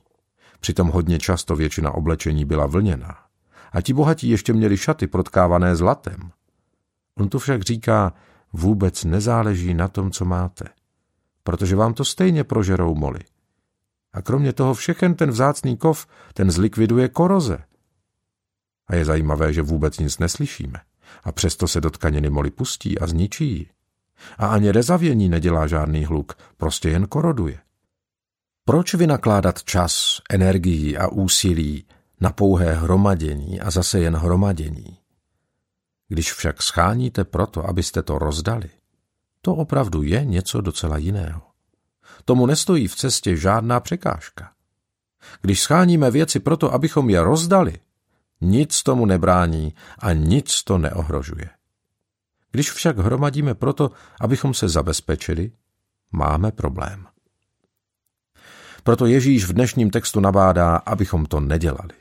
Přitom 0.59 0.87
hodně 0.87 1.19
často 1.19 1.55
většina 1.55 1.91
oblečení 1.91 2.45
byla 2.45 2.65
vlněná. 2.65 3.17
A 3.71 3.81
ti 3.81 3.93
bohatí 3.93 4.29
ještě 4.29 4.53
měli 4.53 4.77
šaty 4.77 5.07
protkávané 5.07 5.75
zlatem. 5.75 6.31
On 7.17 7.29
tu 7.29 7.39
však 7.39 7.61
říká, 7.61 8.13
vůbec 8.53 9.03
nezáleží 9.03 9.73
na 9.73 9.87
tom, 9.87 10.11
co 10.11 10.25
máte– 10.25 10.65
protože 11.43 11.75
vám 11.75 11.93
to 11.93 12.05
stejně 12.05 12.43
prožerou 12.43 12.95
moly. 12.95 13.19
A 14.13 14.21
kromě 14.21 14.53
toho 14.53 14.73
všechen 14.73 15.15
ten 15.15 15.29
vzácný 15.29 15.77
kov, 15.77 16.07
ten 16.33 16.51
zlikviduje 16.51 17.09
koroze. 17.09 17.57
A 18.87 18.95
je 18.95 19.05
zajímavé, 19.05 19.53
že 19.53 19.61
vůbec 19.61 19.99
nic 19.99 20.19
neslyšíme. 20.19 20.79
A 21.23 21.31
přesto 21.31 21.67
se 21.67 21.81
do 21.81 21.89
tkaniny 21.89 22.29
moly 22.29 22.51
pustí 22.51 22.99
a 22.99 23.07
zničí 23.07 23.49
ji. 23.49 23.69
A 24.37 24.47
ani 24.47 24.71
rezavění 24.71 25.29
nedělá 25.29 25.67
žádný 25.67 26.05
hluk, 26.05 26.33
prostě 26.57 26.89
jen 26.89 27.07
koroduje. 27.07 27.59
Proč 28.65 28.93
vynakládat 28.93 29.63
čas, 29.63 30.21
energii 30.29 30.97
a 30.97 31.07
úsilí 31.07 31.85
na 32.21 32.31
pouhé 32.31 32.73
hromadění 32.73 33.61
a 33.61 33.71
zase 33.71 33.99
jen 33.99 34.15
hromadění? 34.15 34.97
Když 36.07 36.33
však 36.33 36.61
scháníte 36.61 37.23
proto, 37.23 37.69
abyste 37.69 38.03
to 38.03 38.19
rozdali, 38.19 38.69
to 39.41 39.55
opravdu 39.55 40.03
je 40.03 40.25
něco 40.25 40.61
docela 40.61 40.97
jiného. 40.97 41.41
Tomu 42.25 42.45
nestojí 42.45 42.87
v 42.87 42.95
cestě 42.95 43.35
žádná 43.37 43.79
překážka. 43.79 44.51
Když 45.41 45.61
scháníme 45.61 46.11
věci 46.11 46.39
proto, 46.39 46.73
abychom 46.73 47.09
je 47.09 47.23
rozdali, 47.23 47.79
nic 48.43 48.83
tomu 48.83 49.05
nebrání 49.05 49.73
a 49.99 50.13
nic 50.13 50.63
to 50.63 50.77
neohrožuje. 50.77 51.49
Když 52.51 52.71
však 52.71 52.97
hromadíme 52.97 53.55
proto, 53.55 53.91
abychom 54.21 54.53
se 54.53 54.69
zabezpečili, 54.69 55.51
máme 56.11 56.51
problém. 56.51 57.05
Proto 58.83 59.05
Ježíš 59.05 59.45
v 59.45 59.53
dnešním 59.53 59.89
textu 59.89 60.19
nabádá, 60.19 60.75
abychom 60.75 61.25
to 61.25 61.39
nedělali. 61.39 61.93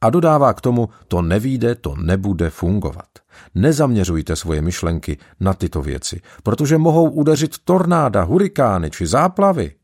A 0.00 0.10
dodává 0.10 0.54
k 0.54 0.60
tomu, 0.60 0.88
to 1.08 1.22
nevíde, 1.22 1.74
to 1.74 1.96
nebude 1.96 2.50
fungovat. 2.50 3.08
Nezaměřujte 3.54 4.36
svoje 4.36 4.62
myšlenky 4.62 5.18
na 5.40 5.54
tyto 5.54 5.82
věci, 5.82 6.20
protože 6.42 6.78
mohou 6.78 7.10
udeřit 7.10 7.58
tornáda, 7.58 8.22
hurikány 8.22 8.90
či 8.90 9.06
záplavy. 9.06 9.74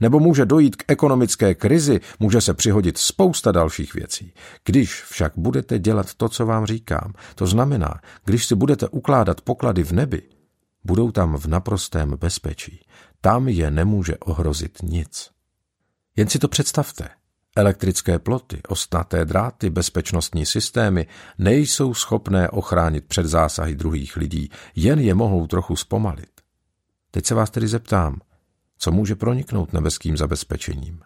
Nebo 0.00 0.20
může 0.20 0.46
dojít 0.46 0.76
k 0.76 0.84
ekonomické 0.88 1.54
krizi, 1.54 2.00
může 2.20 2.40
se 2.40 2.54
přihodit 2.54 2.98
spousta 2.98 3.52
dalších 3.52 3.94
věcí. 3.94 4.32
Když 4.64 5.02
však 5.02 5.32
budete 5.36 5.78
dělat 5.78 6.14
to, 6.14 6.28
co 6.28 6.46
vám 6.46 6.66
říkám, 6.66 7.12
to 7.34 7.46
znamená, 7.46 8.00
když 8.24 8.46
si 8.46 8.54
budete 8.54 8.88
ukládat 8.88 9.40
poklady 9.40 9.82
v 9.82 9.92
nebi, 9.92 10.22
budou 10.84 11.10
tam 11.10 11.36
v 11.36 11.46
naprostém 11.46 12.16
bezpečí. 12.20 12.86
Tam 13.20 13.48
je 13.48 13.70
nemůže 13.70 14.18
ohrozit 14.18 14.82
nic. 14.82 15.30
Jen 16.16 16.28
si 16.28 16.38
to 16.38 16.48
představte. 16.48 17.08
Elektrické 17.56 18.18
ploty, 18.18 18.60
ostnaté 18.68 19.24
dráty, 19.24 19.70
bezpečnostní 19.70 20.46
systémy 20.46 21.06
nejsou 21.38 21.94
schopné 21.94 22.50
ochránit 22.50 23.04
před 23.08 23.26
zásahy 23.26 23.74
druhých 23.74 24.16
lidí, 24.16 24.50
jen 24.76 24.98
je 24.98 25.14
mohou 25.14 25.46
trochu 25.46 25.76
zpomalit. 25.76 26.30
Teď 27.10 27.26
se 27.26 27.34
vás 27.34 27.50
tedy 27.50 27.68
zeptám, 27.68 28.20
co 28.84 28.92
může 28.92 29.16
proniknout 29.16 29.72
nebeským 29.72 30.16
zabezpečením? 30.16 31.00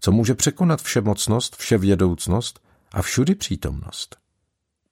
Co 0.00 0.12
může 0.12 0.34
překonat 0.34 0.82
všemocnost, 0.82 1.56
vševědoucnost 1.56 2.60
a 2.92 3.02
všudy 3.02 3.34
přítomnost? 3.34 4.16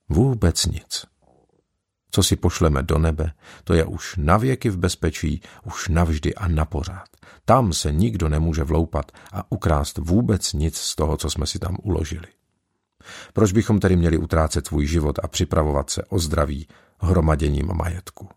Vůbec 0.09 0.67
nic. 0.67 1.07
Co 2.11 2.23
si 2.23 2.37
pošleme 2.37 2.83
do 2.83 2.99
nebe, 2.99 3.33
to 3.65 3.75
je 3.75 3.85
už 3.85 4.17
navěky 4.17 4.71
v 4.71 4.77
bezpečí, 4.79 5.43
už 5.65 5.89
navždy 5.89 6.35
a 6.35 6.49
napořád. 6.49 7.09
Tam 7.45 7.73
se 7.73 7.93
nikdo 7.93 8.29
nemůže 8.29 8.65
vloupat 8.65 9.13
a 9.33 9.53
ukrást 9.53 9.99
vůbec 9.99 10.53
nic 10.53 10.77
z 10.77 10.97
toho, 10.97 11.17
co 11.17 11.31
jsme 11.31 11.47
si 11.47 11.59
tam 11.59 11.77
uložili. 11.83 12.29
Proč 13.33 13.53
bychom 13.53 13.81
tedy 13.81 13.97
měli 13.97 14.17
utrácet 14.17 14.67
svůj 14.67 14.87
život 14.87 15.19
a 15.23 15.29
připravovat 15.29 15.91
se 15.91 16.05
o 16.05 16.19
zdraví 16.19 16.69
hromaděním 17.01 17.71
majetku? 17.75 18.29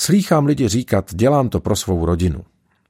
Slýchám 0.00 0.46
lidi 0.46 0.68
říkat, 0.68 1.14
dělám 1.14 1.48
to 1.48 1.60
pro 1.60 1.76
svou 1.76 2.06
rodinu. 2.06 2.44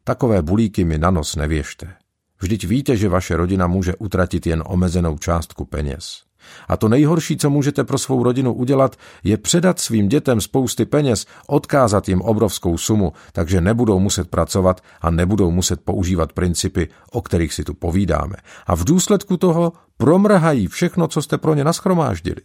Takové 0.04 0.42
bulíky 0.42 0.84
mi 0.84 0.98
na 0.98 1.10
nos 1.10 1.36
nevěžte. 1.36 1.94
Vždyť 2.40 2.64
víte, 2.64 2.96
že 2.96 3.08
vaše 3.08 3.36
rodina 3.36 3.66
může 3.66 3.96
utratit 3.96 4.46
jen 4.46 4.62
omezenou 4.66 5.18
částku 5.18 5.64
peněz. 5.64 6.22
A 6.68 6.76
to 6.76 6.88
nejhorší, 6.88 7.36
co 7.36 7.50
můžete 7.50 7.84
pro 7.84 7.98
svou 7.98 8.22
rodinu 8.22 8.52
udělat, 8.52 8.96
je 9.24 9.36
předat 9.36 9.80
svým 9.80 10.08
dětem 10.08 10.40
spousty 10.40 10.84
peněz, 10.84 11.26
odkázat 11.46 12.08
jim 12.08 12.20
obrovskou 12.20 12.78
sumu, 12.78 13.12
takže 13.32 13.60
nebudou 13.60 13.98
muset 13.98 14.28
pracovat 14.28 14.80
a 15.00 15.10
nebudou 15.10 15.50
muset 15.50 15.80
používat 15.80 16.32
principy, 16.32 16.88
o 17.12 17.22
kterých 17.22 17.54
si 17.54 17.64
tu 17.64 17.74
povídáme. 17.74 18.36
A 18.66 18.76
v 18.76 18.84
důsledku 18.84 19.36
toho 19.36 19.72
promrhají 19.96 20.66
všechno, 20.66 21.08
co 21.08 21.22
jste 21.22 21.38
pro 21.38 21.54
ně 21.54 21.64
naschromáždili. 21.64 22.40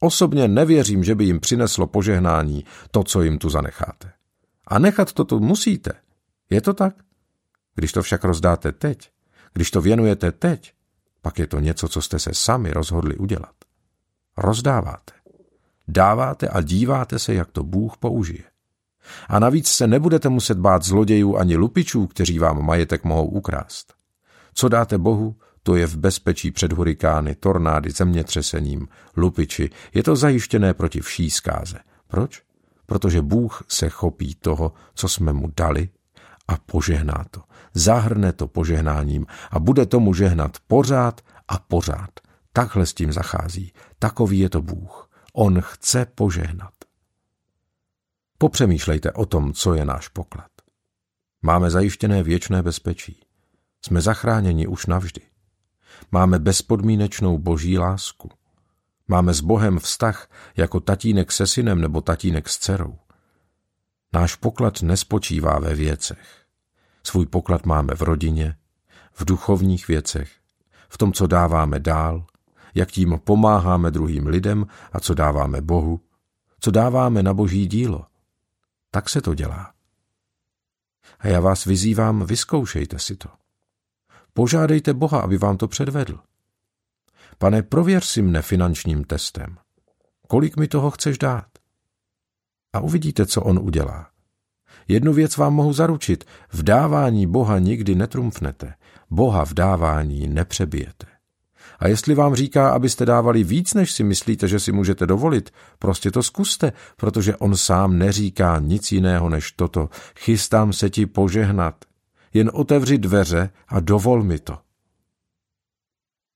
Osobně 0.00 0.48
nevěřím, 0.48 1.04
že 1.04 1.14
by 1.14 1.24
jim 1.24 1.40
přineslo 1.40 1.86
požehnání 1.86 2.64
to, 2.90 3.04
co 3.04 3.22
jim 3.22 3.38
tu 3.38 3.50
zanecháte. 3.50 4.12
A 4.66 4.78
nechat 4.78 5.12
to 5.12 5.24
tu 5.24 5.40
musíte. 5.40 5.92
Je 6.50 6.60
to 6.60 6.74
tak? 6.74 6.94
Když 7.74 7.92
to 7.92 8.02
však 8.02 8.24
rozdáte 8.24 8.72
teď, 8.72 9.10
když 9.52 9.70
to 9.70 9.80
věnujete 9.80 10.32
teď, 10.32 10.72
pak 11.22 11.38
je 11.38 11.46
to 11.46 11.60
něco, 11.60 11.88
co 11.88 12.02
jste 12.02 12.18
se 12.18 12.30
sami 12.34 12.70
rozhodli 12.70 13.16
udělat. 13.16 13.54
Rozdáváte. 14.36 15.12
Dáváte 15.88 16.48
a 16.48 16.60
díváte 16.60 17.18
se, 17.18 17.34
jak 17.34 17.50
to 17.50 17.62
Bůh 17.62 17.96
použije. 17.96 18.44
A 19.28 19.38
navíc 19.38 19.68
se 19.68 19.86
nebudete 19.86 20.28
muset 20.28 20.58
bát 20.58 20.82
zlodějů 20.82 21.36
ani 21.36 21.56
lupičů, 21.56 22.06
kteří 22.06 22.38
vám 22.38 22.64
majetek 22.64 23.04
mohou 23.04 23.26
ukrást. 23.26 23.94
Co 24.54 24.68
dáte 24.68 24.98
Bohu, 24.98 25.36
to 25.62 25.76
je 25.76 25.86
v 25.86 25.96
bezpečí 25.96 26.50
před 26.50 26.72
hurikány, 26.72 27.34
tornády, 27.34 27.90
zemětřesením, 27.90 28.88
lupiči. 29.16 29.70
Je 29.94 30.02
to 30.02 30.16
zajištěné 30.16 30.74
proti 30.74 31.00
vší 31.00 31.30
zkáze. 31.30 31.78
Proč? 32.06 32.42
Protože 32.86 33.22
Bůh 33.22 33.64
se 33.68 33.88
chopí 33.88 34.34
toho, 34.34 34.72
co 34.94 35.08
jsme 35.08 35.32
mu 35.32 35.52
dali 35.56 35.88
a 36.48 36.56
požehná 36.56 37.24
to. 37.30 37.42
Zahrne 37.74 38.32
to 38.32 38.46
požehnáním 38.46 39.26
a 39.50 39.58
bude 39.58 39.86
tomu 39.86 40.14
žehnat 40.14 40.56
pořád 40.66 41.20
a 41.48 41.58
pořád. 41.58 42.10
Takhle 42.52 42.86
s 42.86 42.94
tím 42.94 43.12
zachází. 43.12 43.72
Takový 43.98 44.38
je 44.38 44.48
to 44.48 44.62
Bůh. 44.62 45.10
On 45.32 45.60
chce 45.60 46.06
požehnat. 46.14 46.72
Popřemýšlejte 48.38 49.12
o 49.12 49.26
tom, 49.26 49.52
co 49.52 49.74
je 49.74 49.84
náš 49.84 50.08
poklad. 50.08 50.50
Máme 51.42 51.70
zajištěné 51.70 52.22
věčné 52.22 52.62
bezpečí. 52.62 53.20
Jsme 53.84 54.00
zachráněni 54.00 54.66
už 54.66 54.86
navždy. 54.86 55.29
Máme 56.12 56.38
bezpodmínečnou 56.38 57.38
boží 57.38 57.78
lásku. 57.78 58.30
Máme 59.08 59.34
s 59.34 59.40
Bohem 59.40 59.78
vztah 59.78 60.28
jako 60.56 60.80
tatínek 60.80 61.32
se 61.32 61.46
synem 61.46 61.80
nebo 61.80 62.00
tatínek 62.00 62.48
s 62.48 62.58
dcerou. 62.58 62.98
Náš 64.12 64.34
poklad 64.34 64.82
nespočívá 64.82 65.58
ve 65.58 65.74
věcech. 65.74 66.44
Svůj 67.02 67.26
poklad 67.26 67.66
máme 67.66 67.94
v 67.94 68.02
rodině, 68.02 68.56
v 69.12 69.24
duchovních 69.24 69.88
věcech, 69.88 70.30
v 70.88 70.98
tom, 70.98 71.12
co 71.12 71.26
dáváme 71.26 71.78
dál, 71.78 72.26
jak 72.74 72.90
tím 72.90 73.20
pomáháme 73.24 73.90
druhým 73.90 74.26
lidem 74.26 74.66
a 74.92 75.00
co 75.00 75.14
dáváme 75.14 75.60
Bohu, 75.60 76.00
co 76.60 76.70
dáváme 76.70 77.22
na 77.22 77.34
boží 77.34 77.66
dílo. 77.66 78.06
Tak 78.90 79.08
se 79.08 79.20
to 79.20 79.34
dělá. 79.34 79.72
A 81.18 81.28
já 81.28 81.40
vás 81.40 81.64
vyzývám, 81.64 82.26
vyzkoušejte 82.26 82.98
si 82.98 83.16
to. 83.16 83.28
Požádejte 84.32 84.94
Boha, 84.94 85.20
aby 85.20 85.38
vám 85.38 85.56
to 85.56 85.68
předvedl. 85.68 86.18
Pane, 87.38 87.62
prověř 87.62 88.04
si 88.04 88.22
mne 88.22 88.42
finančním 88.42 89.04
testem. 89.04 89.56
Kolik 90.28 90.56
mi 90.56 90.68
toho 90.68 90.90
chceš 90.90 91.18
dát? 91.18 91.46
A 92.72 92.80
uvidíte, 92.80 93.26
co 93.26 93.42
on 93.42 93.58
udělá. 93.58 94.10
Jednu 94.88 95.12
věc 95.12 95.36
vám 95.36 95.54
mohu 95.54 95.72
zaručit. 95.72 96.24
V 96.52 96.62
dávání 96.62 97.26
Boha 97.26 97.58
nikdy 97.58 97.94
netrumfnete. 97.94 98.74
Boha 99.10 99.44
v 99.44 99.54
dávání 99.54 100.28
nepřebijete. 100.28 101.06
A 101.78 101.88
jestli 101.88 102.14
vám 102.14 102.34
říká, 102.34 102.70
abyste 102.70 103.06
dávali 103.06 103.44
víc, 103.44 103.74
než 103.74 103.92
si 103.92 104.04
myslíte, 104.04 104.48
že 104.48 104.60
si 104.60 104.72
můžete 104.72 105.06
dovolit, 105.06 105.50
prostě 105.78 106.10
to 106.10 106.22
zkuste, 106.22 106.72
protože 106.96 107.36
on 107.36 107.56
sám 107.56 107.98
neříká 107.98 108.58
nic 108.58 108.92
jiného 108.92 109.28
než 109.28 109.52
toto. 109.52 109.88
Chystám 110.18 110.72
se 110.72 110.90
ti 110.90 111.06
požehnat. 111.06 111.74
Jen 112.34 112.50
otevři 112.54 112.98
dveře 112.98 113.50
a 113.68 113.80
dovol 113.80 114.22
mi 114.22 114.38
to. 114.38 114.58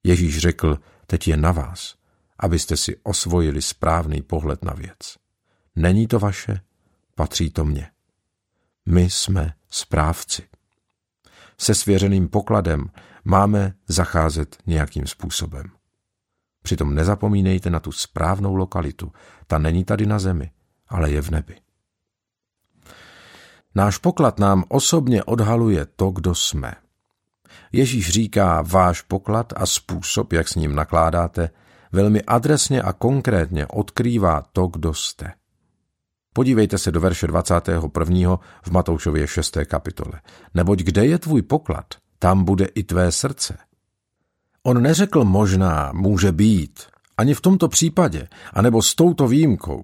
Ježíš 0.04 0.38
řekl, 0.38 0.78
teď 1.06 1.28
je 1.28 1.36
na 1.36 1.52
vás, 1.52 1.94
abyste 2.38 2.76
si 2.76 2.96
osvojili 3.02 3.62
správný 3.62 4.22
pohled 4.22 4.64
na 4.64 4.72
věc. 4.72 5.16
Není 5.76 6.06
to 6.06 6.18
vaše, 6.18 6.60
patří 7.14 7.50
to 7.50 7.64
mně. 7.64 7.90
My 8.86 9.10
jsme 9.10 9.54
správci. 9.70 10.48
Se 11.58 11.74
svěřeným 11.74 12.28
pokladem 12.28 12.90
máme 13.24 13.74
zacházet 13.88 14.56
nějakým 14.66 15.06
způsobem. 15.06 15.70
Přitom 16.62 16.94
nezapomínejte 16.94 17.70
na 17.70 17.80
tu 17.80 17.92
správnou 17.92 18.54
lokalitu. 18.54 19.12
Ta 19.46 19.58
není 19.58 19.84
tady 19.84 20.06
na 20.06 20.18
zemi, 20.18 20.50
ale 20.88 21.10
je 21.10 21.22
v 21.22 21.30
nebi. 21.30 21.63
Náš 23.74 23.98
poklad 23.98 24.38
nám 24.38 24.64
osobně 24.68 25.24
odhaluje 25.24 25.86
to, 25.96 26.10
kdo 26.10 26.34
jsme. 26.34 26.72
Ježíš 27.72 28.10
říká, 28.10 28.62
váš 28.62 29.02
poklad 29.02 29.52
a 29.56 29.66
způsob, 29.66 30.32
jak 30.32 30.48
s 30.48 30.54
ním 30.54 30.74
nakládáte, 30.74 31.50
velmi 31.92 32.22
adresně 32.22 32.82
a 32.82 32.92
konkrétně 32.92 33.66
odkrývá 33.66 34.42
to, 34.52 34.66
kdo 34.66 34.94
jste. 34.94 35.32
Podívejte 36.32 36.78
se 36.78 36.92
do 36.92 37.00
verše 37.00 37.26
21. 37.26 38.38
v 38.62 38.70
Matoušově 38.70 39.26
6. 39.26 39.58
kapitole. 39.64 40.20
Neboť 40.54 40.78
kde 40.78 41.06
je 41.06 41.18
tvůj 41.18 41.42
poklad, 41.42 41.86
tam 42.18 42.44
bude 42.44 42.64
i 42.64 42.82
tvé 42.82 43.12
srdce. 43.12 43.58
On 44.62 44.82
neřekl 44.82 45.24
možná, 45.24 45.92
může 45.94 46.32
být, 46.32 46.80
ani 47.16 47.34
v 47.34 47.40
tomto 47.40 47.68
případě, 47.68 48.28
anebo 48.52 48.82
s 48.82 48.94
touto 48.94 49.28
výjimkou. 49.28 49.82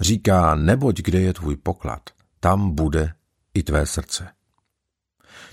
Říká, 0.00 0.54
neboť 0.54 1.02
kde 1.02 1.20
je 1.20 1.32
tvůj 1.32 1.56
poklad, 1.56 2.00
tam 2.42 2.74
bude 2.74 3.14
i 3.54 3.62
tvé 3.62 3.86
srdce. 3.86 4.28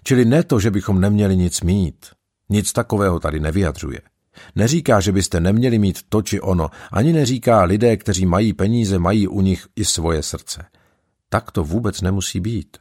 Čili 0.04 0.26
ne 0.26 0.44
to, 0.44 0.60
že 0.60 0.72
bychom 0.72 1.02
neměli 1.02 1.38
nic 1.38 1.62
mít. 1.62 2.06
Nic 2.50 2.74
takového 2.74 3.20
tady 3.20 3.40
nevyjadřuje. 3.40 4.02
Neříká, 4.56 5.00
že 5.00 5.12
byste 5.12 5.40
neměli 5.40 5.80
mít 5.80 6.00
to 6.10 6.22
či 6.22 6.42
ono, 6.42 6.70
ani 6.92 7.14
neříká 7.14 7.64
lidé, 7.64 7.98
kteří 7.98 8.26
mají 8.26 8.54
peníze, 8.54 9.00
mají 9.00 9.28
u 9.28 9.42
nich 9.42 9.68
i 9.76 9.86
svoje 9.86 10.24
srdce. 10.24 10.66
Tak 11.30 11.52
to 11.52 11.64
vůbec 11.64 12.02
nemusí 12.02 12.40
být. 12.40 12.78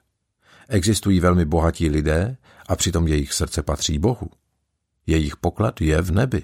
Existují 0.69 1.21
velmi 1.21 1.45
bohatí 1.45 1.89
lidé 1.89 2.37
a 2.69 2.77
přitom 2.77 3.09
jejich 3.09 3.33
srdce 3.33 3.63
patří 3.63 3.99
Bohu. 3.99 4.31
Jejich 5.07 5.37
poklad 5.37 5.81
je 5.81 6.03
v 6.03 6.11
nebi. 6.11 6.43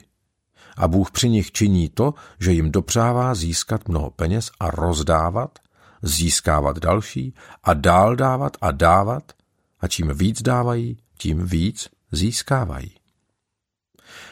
A 0.76 0.88
Bůh 0.88 1.10
při 1.10 1.28
nich 1.28 1.52
činí 1.52 1.88
to, 1.88 2.14
že 2.40 2.52
jim 2.52 2.72
dopřává 2.72 3.34
získat 3.34 3.88
mnoho 3.88 4.10
peněz 4.10 4.50
a 4.60 4.70
rozdávat, 4.70 5.58
získávat 6.04 6.78
další 6.78 7.34
a 7.64 7.74
dál 7.74 8.16
dávat 8.16 8.56
a 8.60 8.70
dávat 8.70 9.32
a 9.80 9.88
čím 9.88 10.08
víc 10.14 10.42
dávají, 10.42 10.98
tím 11.18 11.46
víc 11.46 11.88
získávají. 12.12 12.94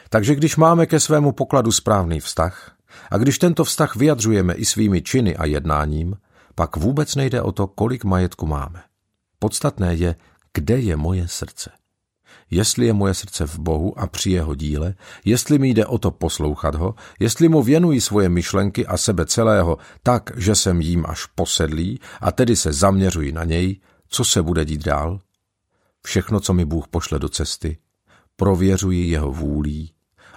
Takže 0.08 0.34
když 0.34 0.56
máme 0.56 0.86
ke 0.86 1.00
svému 1.00 1.32
pokladu 1.32 1.72
správný 1.72 2.20
vztah 2.20 2.76
a 3.10 3.18
když 3.18 3.38
tento 3.38 3.64
vztah 3.64 3.96
vyjadřujeme 3.96 4.54
i 4.54 4.64
svými 4.64 5.02
činy 5.02 5.36
a 5.36 5.44
jednáním, 5.44 6.16
pak 6.54 6.76
vůbec 6.76 7.14
nejde 7.14 7.42
o 7.42 7.52
to, 7.52 7.66
kolik 7.66 8.04
majetku 8.04 8.46
máme. 8.46 8.82
Podstatné 9.38 9.94
je, 9.94 10.16
kde 10.54 10.78
je 10.78 10.96
moje 10.96 11.28
srdce. 11.28 11.70
Jestli 12.54 12.86
je 12.86 12.92
moje 12.92 13.14
srdce 13.14 13.46
v 13.46 13.58
Bohu 13.58 13.98
a 13.98 14.06
při 14.06 14.30
jeho 14.30 14.54
díle, 14.54 14.94
jestli 15.24 15.58
mi 15.58 15.68
jde 15.68 15.86
o 15.86 15.98
to 15.98 16.10
poslouchat 16.10 16.74
ho, 16.74 16.94
jestli 17.20 17.48
mu 17.48 17.62
věnuji 17.62 18.00
svoje 18.00 18.28
myšlenky 18.28 18.86
a 18.86 18.96
sebe 18.96 19.26
celého 19.26 19.78
tak, 20.02 20.30
že 20.36 20.54
jsem 20.54 20.80
jím 20.80 21.04
až 21.08 21.26
posedlý 21.26 22.00
a 22.20 22.32
tedy 22.32 22.56
se 22.56 22.72
zaměřuji 22.72 23.32
na 23.32 23.44
něj, 23.44 23.80
co 24.08 24.24
se 24.24 24.42
bude 24.42 24.64
dít 24.64 24.84
dál? 24.84 25.20
Všechno, 26.06 26.40
co 26.40 26.52
mi 26.52 26.64
Bůh 26.64 26.88
pošle 26.88 27.18
do 27.18 27.28
cesty, 27.28 27.78
prověřuji 28.36 29.08
jeho 29.10 29.32
vůlí 29.32 29.92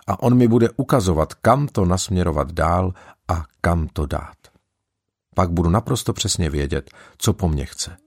a 0.07 0.23
on 0.23 0.37
mi 0.37 0.47
bude 0.47 0.69
ukazovat, 0.77 1.33
kam 1.33 1.67
to 1.67 1.85
nasměrovat 1.85 2.51
dál 2.51 2.93
a 3.27 3.43
kam 3.61 3.87
to 3.87 4.05
dát. 4.05 4.37
Pak 5.35 5.51
budu 5.51 5.69
naprosto 5.69 6.13
přesně 6.13 6.49
vědět, 6.49 6.91
co 7.17 7.33
po 7.33 7.49
mně 7.49 7.65
chce. 7.65 7.97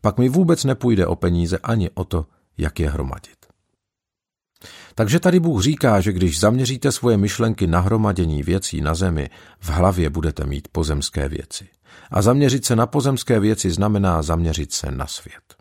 Pak 0.00 0.18
mi 0.18 0.28
vůbec 0.28 0.64
nepůjde 0.64 1.06
o 1.06 1.16
peníze 1.16 1.58
ani 1.58 1.90
o 1.90 2.04
to, 2.04 2.26
jak 2.58 2.80
je 2.80 2.90
hromadit. 2.90 3.45
Takže 4.94 5.20
tady 5.20 5.40
Bůh 5.40 5.62
říká, 5.62 6.00
že 6.00 6.12
když 6.12 6.40
zaměříte 6.40 6.92
svoje 6.92 7.16
myšlenky 7.16 7.66
na 7.66 7.80
hromadění 7.80 8.42
věcí 8.42 8.80
na 8.80 8.94
zemi, 8.94 9.30
v 9.60 9.68
hlavě 9.68 10.10
budete 10.10 10.46
mít 10.46 10.68
pozemské 10.68 11.28
věci. 11.28 11.68
A 12.10 12.22
zaměřit 12.22 12.64
se 12.64 12.76
na 12.76 12.86
pozemské 12.86 13.40
věci 13.40 13.70
znamená 13.70 14.22
zaměřit 14.22 14.72
se 14.72 14.90
na 14.90 15.06
svět. 15.06 15.56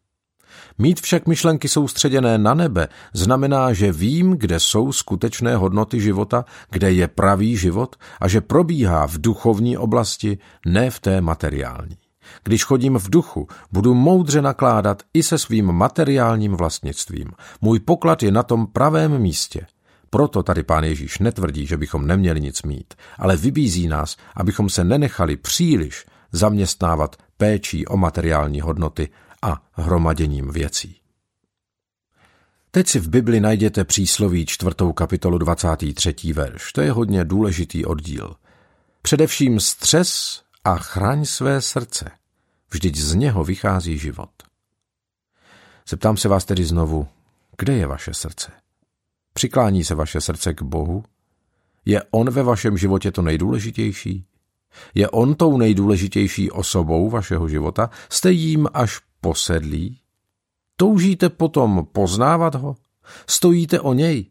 Mít 0.78 1.02
však 1.02 1.28
myšlenky 1.28 1.68
soustředěné 1.68 2.38
na 2.38 2.54
nebe 2.54 2.88
znamená, 3.14 3.74
že 3.74 3.92
vím, 3.92 4.32
kde 4.32 4.60
jsou 4.60 4.92
skutečné 4.92 5.56
hodnoty 5.56 6.02
života, 6.02 6.46
kde 6.72 6.92
je 6.92 7.08
pravý 7.08 7.58
život 7.58 7.96
a 8.22 8.28
že 8.28 8.42
probíhá 8.42 9.08
v 9.08 9.18
duchovní 9.18 9.78
oblasti, 9.78 10.38
ne 10.66 10.92
v 10.92 11.00
té 11.00 11.22
materiální. 11.22 11.98
Když 12.44 12.64
chodím 12.64 12.98
v 12.98 13.10
duchu, 13.10 13.48
budu 13.72 13.94
moudře 13.94 14.42
nakládat 14.42 15.04
i 15.14 15.24
se 15.24 15.38
svým 15.38 15.72
materiálním 15.72 16.56
vlastnictvím. 16.56 17.32
Můj 17.62 17.80
poklad 17.80 18.24
je 18.24 18.32
na 18.32 18.44
tom 18.44 18.68
pravém 18.68 19.20
místě. 19.20 19.66
Proto 20.10 20.44
tady 20.44 20.64
pán 20.64 20.84
Ježíš 20.84 21.20
netvrdí, 21.20 21.66
že 21.66 21.78
bychom 21.78 22.08
neměli 22.08 22.42
nic 22.42 22.64
mít, 22.64 22.94
ale 23.18 23.38
vybízí 23.38 23.88
nás, 23.88 24.18
abychom 24.36 24.70
se 24.70 24.84
nenechali 24.84 25.38
příliš 25.38 26.06
zaměstnávat 26.32 27.16
péčí 27.38 27.88
o 27.88 27.98
materiální 27.98 28.62
hodnoty 28.62 29.10
a 29.42 29.62
hromaděním 29.74 30.52
věcí. 30.52 30.96
Teď 32.72 32.88
si 32.88 33.00
v 33.00 33.10
Bibli 33.10 33.40
najděte 33.40 33.84
přísloví 33.84 34.46
čtvrtou 34.46 34.94
kapitolu 34.94 35.38
23. 35.38 36.34
verš. 36.34 36.74
To 36.74 36.82
je 36.82 36.92
hodně 36.92 37.26
důležitý 37.26 37.86
oddíl. 37.86 38.36
Především 39.02 39.60
střes 39.60 40.42
a 40.66 40.78
chraň 40.78 41.26
své 41.26 41.62
srdce. 41.62 42.12
Vždyť 42.72 42.96
z 42.98 43.16
něho 43.16 43.44
vychází 43.44 43.98
život. 43.98 44.30
Zeptám 45.90 46.18
se 46.18 46.28
vás 46.28 46.46
tedy 46.46 46.66
znovu, 46.66 47.08
kde 47.58 47.74
je 47.74 47.88
vaše 47.88 48.14
srdce? 48.14 48.52
Přiklání 49.34 49.84
se 49.84 49.96
vaše 49.96 50.22
srdce 50.22 50.54
k 50.54 50.62
Bohu? 50.62 51.04
Je 51.86 52.04
On 52.12 52.30
ve 52.30 52.44
vašem 52.44 52.78
životě 52.78 53.12
to 53.12 53.22
nejdůležitější? 53.22 54.26
Je 54.94 55.10
On 55.10 55.36
tou 55.36 55.58
nejdůležitější 55.58 56.52
osobou 56.52 57.10
vašeho 57.10 57.48
života? 57.48 57.90
Jste 58.10 58.32
jím 58.32 58.68
až 58.74 59.00
posedlí? 59.22 60.00
Toužíte 60.76 61.30
potom 61.30 61.88
poznávat 61.92 62.56
ho? 62.56 62.76
Stojíte 63.28 63.80
o 63.80 63.94
něj? 63.94 64.26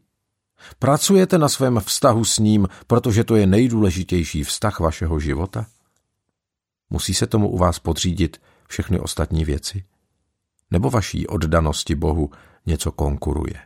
Pracujete 0.79 1.37
na 1.37 1.49
svém 1.49 1.79
vztahu 1.79 2.25
s 2.25 2.39
ním, 2.39 2.67
protože 2.87 3.23
to 3.23 3.35
je 3.35 3.47
nejdůležitější 3.47 4.43
vztah 4.43 4.79
vašeho 4.79 5.19
života? 5.19 5.65
Musí 6.95 7.13
se 7.13 7.27
tomu 7.27 7.49
u 7.49 7.57
vás 7.57 7.79
podřídit 7.79 8.41
všechny 8.67 8.99
ostatní 8.99 9.45
věci? 9.45 9.83
Nebo 10.71 10.89
vaší 10.89 11.27
oddanosti 11.27 11.95
Bohu 11.95 12.31
něco 12.65 12.91
konkuruje? 12.91 13.59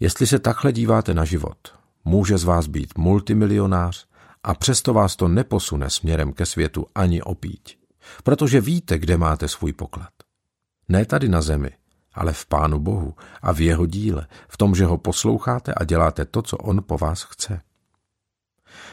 Jestli 0.00 0.26
se 0.26 0.38
takhle 0.38 0.72
díváte 0.72 1.14
na 1.14 1.24
život, 1.24 1.58
může 2.04 2.38
z 2.38 2.44
vás 2.44 2.66
být 2.66 2.98
multimilionář 2.98 4.08
a 4.42 4.54
přesto 4.54 4.94
vás 4.94 5.16
to 5.16 5.28
neposune 5.28 5.90
směrem 5.90 6.32
ke 6.32 6.46
světu 6.46 6.86
ani 6.94 7.22
opíť 7.22 7.78
protože 8.24 8.60
víte, 8.60 8.98
kde 8.98 9.16
máte 9.16 9.48
svůj 9.48 9.72
poklad. 9.72 10.10
Ne 10.88 11.04
tady 11.04 11.28
na 11.28 11.42
zemi, 11.42 11.70
ale 12.14 12.32
v 12.32 12.46
Pánu 12.46 12.80
Bohu 12.80 13.14
a 13.42 13.52
v 13.52 13.60
jeho 13.60 13.86
díle, 13.86 14.26
v 14.48 14.56
tom, 14.56 14.74
že 14.74 14.84
ho 14.84 14.98
posloucháte 14.98 15.74
a 15.74 15.84
děláte 15.84 16.24
to, 16.24 16.42
co 16.42 16.56
on 16.56 16.82
po 16.86 16.98
vás 16.98 17.22
chce. 17.22 17.60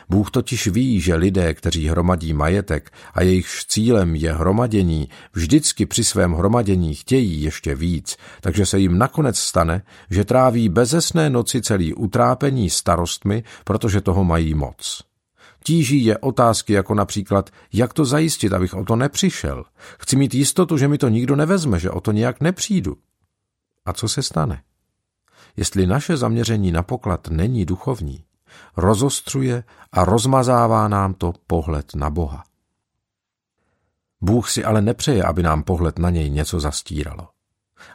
Bůh 0.09 0.31
totiž 0.31 0.67
ví, 0.67 1.01
že 1.01 1.15
lidé, 1.15 1.53
kteří 1.53 1.87
hromadí 1.87 2.33
majetek 2.33 2.91
a 3.13 3.21
jejichž 3.21 3.65
cílem 3.65 4.15
je 4.15 4.33
hromadění, 4.33 5.09
vždycky 5.33 5.85
při 5.85 6.03
svém 6.03 6.33
hromadění 6.33 6.95
chtějí 6.95 7.41
ještě 7.41 7.75
víc, 7.75 8.17
takže 8.41 8.65
se 8.65 8.79
jim 8.79 8.97
nakonec 8.97 9.37
stane, 9.39 9.83
že 10.09 10.25
tráví 10.25 10.69
bezesné 10.69 11.29
noci 11.29 11.61
celý 11.61 11.93
utrápení 11.93 12.69
starostmi, 12.69 13.43
protože 13.63 14.01
toho 14.01 14.23
mají 14.23 14.53
moc. 14.53 15.01
Tíží 15.63 16.05
je 16.05 16.17
otázky 16.17 16.73
jako 16.73 16.93
například, 16.93 17.49
jak 17.73 17.93
to 17.93 18.05
zajistit, 18.05 18.53
abych 18.53 18.73
o 18.73 18.85
to 18.85 18.95
nepřišel. 18.95 19.63
Chci 19.99 20.15
mít 20.15 20.33
jistotu, 20.33 20.77
že 20.77 20.87
mi 20.87 20.97
to 20.97 21.09
nikdo 21.09 21.35
nevezme, 21.35 21.79
že 21.79 21.89
o 21.89 22.01
to 22.01 22.11
nějak 22.11 22.41
nepřijdu. 22.41 22.97
A 23.85 23.93
co 23.93 24.07
se 24.07 24.23
stane? 24.23 24.61
Jestli 25.57 25.87
naše 25.87 26.17
zaměření 26.17 26.71
na 26.71 26.83
poklad 26.83 27.27
není 27.27 27.65
duchovní, 27.65 28.23
rozostřuje 28.77 29.63
a 29.91 30.05
rozmazává 30.05 30.87
nám 30.87 31.13
to 31.13 31.33
pohled 31.47 31.95
na 31.95 32.09
Boha. 32.09 32.43
Bůh 34.21 34.49
si 34.49 34.63
ale 34.63 34.81
nepřeje, 34.81 35.23
aby 35.23 35.43
nám 35.43 35.63
pohled 35.63 35.99
na 35.99 36.09
něj 36.09 36.29
něco 36.29 36.59
zastíralo. 36.59 37.27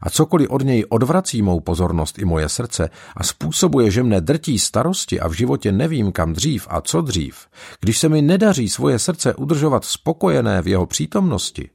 A 0.03 0.11
cokoliv 0.11 0.51
od 0.51 0.63
něj 0.63 0.85
odvrací 0.89 1.43
mou 1.43 1.61
pozornost 1.61 2.19
i 2.19 2.25
moje 2.25 2.49
srdce 2.49 2.91
a 3.17 3.25
způsobuje, 3.25 3.91
že 3.91 4.03
mne 4.03 4.21
drtí 4.21 4.59
starosti 4.59 5.21
a 5.21 5.29
v 5.29 5.33
životě 5.33 5.73
nevím 5.73 6.13
kam 6.13 6.33
dřív 6.33 6.67
a 6.71 6.81
co 6.81 7.01
dřív, 7.01 7.47
když 7.81 7.99
se 7.99 8.09
mi 8.09 8.23
nedaří 8.23 8.69
svoje 8.69 8.99
srdce 8.99 9.35
udržovat 9.35 9.85
spokojené 9.85 10.63
v 10.63 10.69
jeho 10.69 10.87
přítomnosti, 10.87 11.71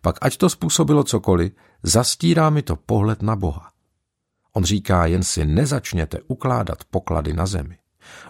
pak 0.00 0.18
ať 0.20 0.36
to 0.36 0.48
způsobilo 0.48 1.04
cokoliv, 1.04 1.52
zastírá 1.82 2.50
mi 2.50 2.62
to 2.62 2.76
pohled 2.76 3.22
na 3.22 3.36
Boha. 3.36 3.70
On 4.52 4.64
říká, 4.64 5.06
jen 5.06 5.22
si 5.22 5.44
nezačněte 5.44 6.18
ukládat 6.28 6.84
poklady 6.90 7.32
na 7.32 7.46
zemi. 7.46 7.79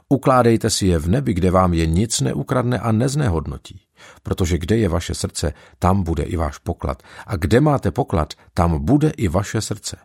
Ukládejte 0.09 0.71
si 0.71 0.87
je 0.87 0.99
v 0.99 1.09
nebi, 1.09 1.35
kde 1.35 1.51
vám 1.51 1.75
je 1.75 1.87
nic 1.87 2.21
neukradne 2.21 2.79
a 2.79 2.93
neznehodnotí. 2.93 3.81
Protože 4.23 4.59
kde 4.59 4.77
je 4.77 4.89
vaše 4.89 5.15
srdce, 5.15 5.53
tam 5.79 6.03
bude 6.03 6.23
i 6.23 6.37
váš 6.37 6.59
poklad. 6.59 7.03
A 7.27 7.37
kde 7.37 7.61
máte 7.61 7.91
poklad, 7.91 8.35
tam 8.55 8.85
bude 8.85 9.11
i 9.11 9.29
vaše 9.29 9.61
srdce. 9.61 9.97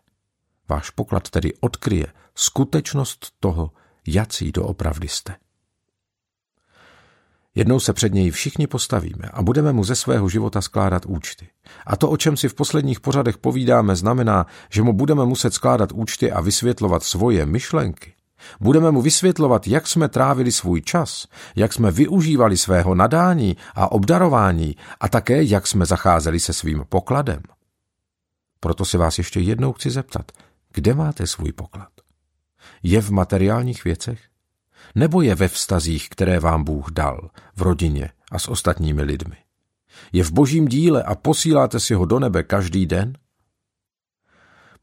Váš 0.69 0.89
poklad 0.89 1.29
tedy 1.29 1.53
odkryje 1.59 2.07
skutečnost 2.35 3.27
toho, 3.39 3.71
jací 4.07 4.51
doopravdy 4.51 5.07
jste. 5.07 5.35
Jednou 7.55 7.79
se 7.79 7.93
před 7.93 8.13
něj 8.13 8.31
všichni 8.31 8.67
postavíme 8.67 9.29
a 9.33 9.41
budeme 9.41 9.73
mu 9.73 9.83
ze 9.83 9.95
svého 9.95 10.29
života 10.29 10.61
skládat 10.61 11.05
účty. 11.05 11.47
A 11.85 11.95
to, 11.95 12.09
o 12.09 12.17
čem 12.17 12.37
si 12.37 12.49
v 12.49 12.53
posledních 12.53 12.99
pořadech 12.99 13.37
povídáme, 13.37 13.95
znamená, 13.95 14.45
že 14.69 14.81
mu 14.81 14.93
budeme 14.93 15.25
muset 15.25 15.53
skládat 15.53 15.91
účty 15.91 16.31
a 16.31 16.41
vysvětlovat 16.41 17.03
svoje 17.03 17.45
myšlenky. 17.45 18.14
Budeme 18.59 18.91
mu 18.91 19.01
vysvětlovat, 19.01 19.67
jak 19.67 19.87
jsme 19.87 20.09
trávili 20.09 20.51
svůj 20.51 20.81
čas, 20.81 21.27
jak 21.55 21.73
jsme 21.73 21.91
využívali 21.91 22.57
svého 22.57 22.95
nadání 22.95 23.57
a 23.75 23.91
obdarování 23.91 24.75
a 24.99 25.09
také, 25.09 25.43
jak 25.43 25.67
jsme 25.67 25.85
zacházeli 25.85 26.39
se 26.39 26.53
svým 26.53 26.85
pokladem. 26.89 27.41
Proto 28.59 28.85
se 28.85 28.97
vás 28.97 29.17
ještě 29.17 29.39
jednou 29.39 29.73
chci 29.73 29.89
zeptat, 29.89 30.31
kde 30.73 30.93
máte 30.93 31.27
svůj 31.27 31.51
poklad? 31.51 31.89
Je 32.83 33.01
v 33.01 33.11
materiálních 33.11 33.83
věcech? 33.83 34.19
Nebo 34.95 35.21
je 35.21 35.35
ve 35.35 35.47
vztazích, 35.47 36.09
které 36.09 36.39
vám 36.39 36.63
Bůh 36.63 36.91
dal, 36.91 37.29
v 37.55 37.61
rodině 37.61 38.09
a 38.31 38.39
s 38.39 38.47
ostatními 38.47 39.03
lidmi? 39.03 39.35
Je 40.13 40.23
v 40.23 40.31
božím 40.31 40.67
díle 40.67 41.03
a 41.03 41.15
posíláte 41.15 41.79
si 41.79 41.93
ho 41.93 42.05
do 42.05 42.19
nebe 42.19 42.43
každý 42.43 42.85
den? 42.85 43.17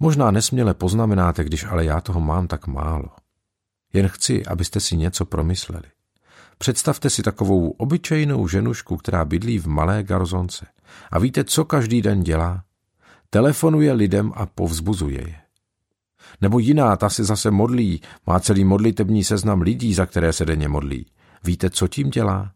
Možná 0.00 0.30
nesměle 0.30 0.74
poznamenáte, 0.74 1.44
když 1.44 1.64
ale 1.64 1.84
já 1.84 2.00
toho 2.00 2.20
mám 2.20 2.46
tak 2.46 2.66
málo. 2.66 3.08
Jen 3.92 4.08
chci, 4.08 4.46
abyste 4.46 4.80
si 4.80 4.96
něco 4.96 5.24
promysleli. 5.24 5.88
Představte 6.58 7.10
si 7.10 7.22
takovou 7.22 7.70
obyčejnou 7.70 8.48
ženušku, 8.48 8.96
která 8.96 9.24
bydlí 9.24 9.58
v 9.58 9.66
malé 9.66 10.02
garzonce. 10.02 10.66
A 11.10 11.18
víte, 11.18 11.44
co 11.44 11.64
každý 11.64 12.02
den 12.02 12.22
dělá? 12.22 12.64
Telefonuje 13.30 13.92
lidem 13.92 14.32
a 14.34 14.46
povzbuzuje 14.46 15.28
je. 15.28 15.36
Nebo 16.40 16.58
jiná, 16.58 16.96
ta 16.96 17.08
se 17.08 17.24
zase 17.24 17.50
modlí, 17.50 18.02
má 18.26 18.40
celý 18.40 18.64
modlitební 18.64 19.24
seznam 19.24 19.60
lidí, 19.60 19.94
za 19.94 20.06
které 20.06 20.32
se 20.32 20.44
denně 20.44 20.68
modlí. 20.68 21.06
Víte, 21.44 21.70
co 21.70 21.88
tím 21.88 22.10
dělá? 22.10 22.52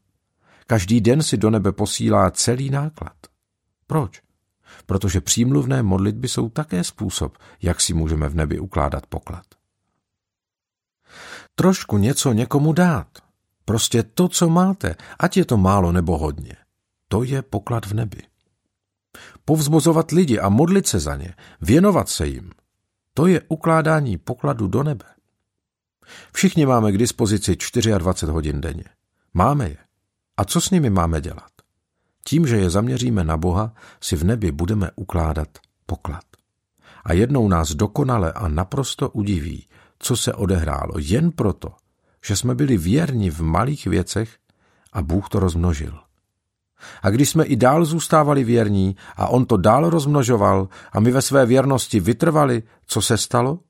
Každý 0.66 1.00
den 1.00 1.22
si 1.22 1.36
do 1.36 1.50
nebe 1.50 1.72
posílá 1.72 2.30
celý 2.30 2.70
náklad. 2.70 3.16
Proč? 3.86 4.22
Protože 4.86 5.20
přímluvné 5.20 5.82
modlitby 5.82 6.28
jsou 6.28 6.48
také 6.48 6.84
způsob, 6.84 7.38
jak 7.62 7.80
si 7.80 7.94
můžeme 7.94 8.28
v 8.28 8.34
nebi 8.34 8.58
ukládat 8.58 9.06
poklad. 9.06 9.44
Trošku 11.58 11.98
něco 11.98 12.32
někomu 12.32 12.72
dát. 12.72 13.08
Prostě 13.64 14.02
to, 14.02 14.28
co 14.28 14.48
máte, 14.48 14.94
ať 15.18 15.36
je 15.36 15.44
to 15.44 15.56
málo 15.56 15.92
nebo 15.92 16.18
hodně. 16.18 16.56
To 17.08 17.22
je 17.22 17.42
poklad 17.42 17.86
v 17.86 17.94
nebi. 17.94 18.22
Povzbozovat 19.44 20.10
lidi 20.10 20.38
a 20.38 20.48
modlit 20.48 20.86
se 20.86 21.00
za 21.00 21.16
ně, 21.16 21.34
věnovat 21.60 22.08
se 22.08 22.26
jim. 22.26 22.50
To 23.14 23.26
je 23.26 23.40
ukládání 23.48 24.18
pokladu 24.18 24.68
do 24.68 24.82
nebe. 24.82 25.04
Všichni 26.32 26.66
máme 26.66 26.92
k 26.92 26.98
dispozici 26.98 27.56
24 27.56 28.32
hodin 28.32 28.60
denně. 28.60 28.84
Máme 29.34 29.68
je. 29.68 29.76
A 30.36 30.44
co 30.44 30.60
s 30.60 30.70
nimi 30.70 30.90
máme 30.90 31.20
dělat? 31.20 31.50
Tím, 32.24 32.46
že 32.46 32.56
je 32.56 32.70
zaměříme 32.70 33.24
na 33.24 33.36
Boha, 33.36 33.74
si 34.00 34.16
v 34.16 34.24
nebi 34.24 34.52
budeme 34.52 34.90
ukládat 34.96 35.48
poklad. 35.86 36.24
A 37.04 37.12
jednou 37.12 37.48
nás 37.48 37.70
dokonale 37.72 38.32
a 38.32 38.48
naprosto 38.48 39.10
udiví, 39.10 39.68
co 39.98 40.16
se 40.16 40.34
odehrálo, 40.34 40.92
jen 40.96 41.32
proto, 41.32 41.72
že 42.24 42.36
jsme 42.36 42.54
byli 42.54 42.76
věrni 42.76 43.30
v 43.30 43.40
malých 43.40 43.86
věcech 43.86 44.38
a 44.92 45.02
Bůh 45.02 45.28
to 45.28 45.40
rozmnožil. 45.40 45.98
A 47.02 47.10
když 47.10 47.30
jsme 47.30 47.44
i 47.44 47.56
dál 47.56 47.84
zůstávali 47.84 48.44
věrní 48.44 48.96
a 49.16 49.28
on 49.28 49.46
to 49.46 49.56
dál 49.56 49.90
rozmnožoval 49.90 50.68
a 50.92 51.00
my 51.00 51.10
ve 51.10 51.22
své 51.22 51.46
věrnosti 51.46 52.00
vytrvali, 52.00 52.62
co 52.86 53.02
se 53.02 53.18
stalo? 53.18 53.60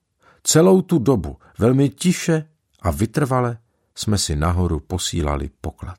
Celou 0.42 0.82
tu 0.82 0.98
dobu 0.98 1.36
velmi 1.58 1.88
tiše 1.88 2.48
a 2.82 2.90
vytrvale 2.90 3.58
jsme 3.94 4.18
si 4.18 4.36
nahoru 4.36 4.80
posílali 4.80 5.50
poklad. 5.60 5.98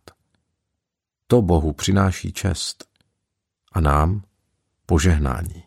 To 1.27 1.41
Bohu 1.41 1.73
přináší 1.73 2.33
čest 2.33 2.85
a 3.71 3.81
nám 3.81 4.23
požehnání. 4.85 5.63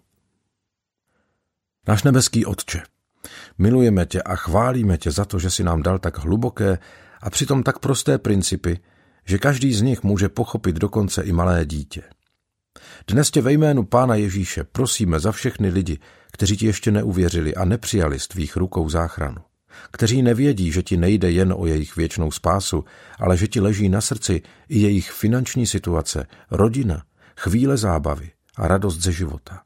Náš 1.88 2.02
nebeský 2.02 2.46
Otče, 2.46 2.82
Milujeme 3.58 4.06
tě 4.06 4.22
a 4.22 4.36
chválíme 4.36 4.98
tě 4.98 5.10
za 5.10 5.24
to, 5.24 5.38
že 5.38 5.50
si 5.50 5.64
nám 5.64 5.82
dal 5.82 5.98
tak 5.98 6.18
hluboké 6.18 6.78
a 7.22 7.30
přitom 7.30 7.62
tak 7.62 7.78
prosté 7.78 8.18
principy, 8.18 8.78
že 9.24 9.38
každý 9.38 9.74
z 9.74 9.82
nich 9.82 10.02
může 10.02 10.28
pochopit 10.28 10.76
dokonce 10.76 11.22
i 11.22 11.32
malé 11.32 11.66
dítě. 11.66 12.02
Dnes 13.06 13.30
tě 13.30 13.42
ve 13.42 13.52
jménu 13.52 13.84
Pána 13.84 14.14
Ježíše 14.14 14.64
prosíme 14.64 15.20
za 15.20 15.32
všechny 15.32 15.68
lidi, 15.68 15.98
kteří 16.32 16.56
ti 16.56 16.66
ještě 16.66 16.90
neuvěřili 16.90 17.54
a 17.54 17.64
nepřijali 17.64 18.18
z 18.18 18.28
tvých 18.28 18.56
rukou 18.56 18.88
záchranu, 18.88 19.40
kteří 19.92 20.22
nevědí, 20.22 20.72
že 20.72 20.82
ti 20.82 20.96
nejde 20.96 21.30
jen 21.30 21.54
o 21.56 21.66
jejich 21.66 21.96
věčnou 21.96 22.30
spásu, 22.30 22.84
ale 23.18 23.36
že 23.36 23.48
ti 23.48 23.60
leží 23.60 23.88
na 23.88 24.00
srdci 24.00 24.42
i 24.68 24.78
jejich 24.78 25.10
finanční 25.10 25.66
situace, 25.66 26.26
rodina, 26.50 27.02
chvíle 27.36 27.76
zábavy 27.76 28.30
a 28.56 28.68
radost 28.68 29.00
ze 29.00 29.12
života. 29.12 29.62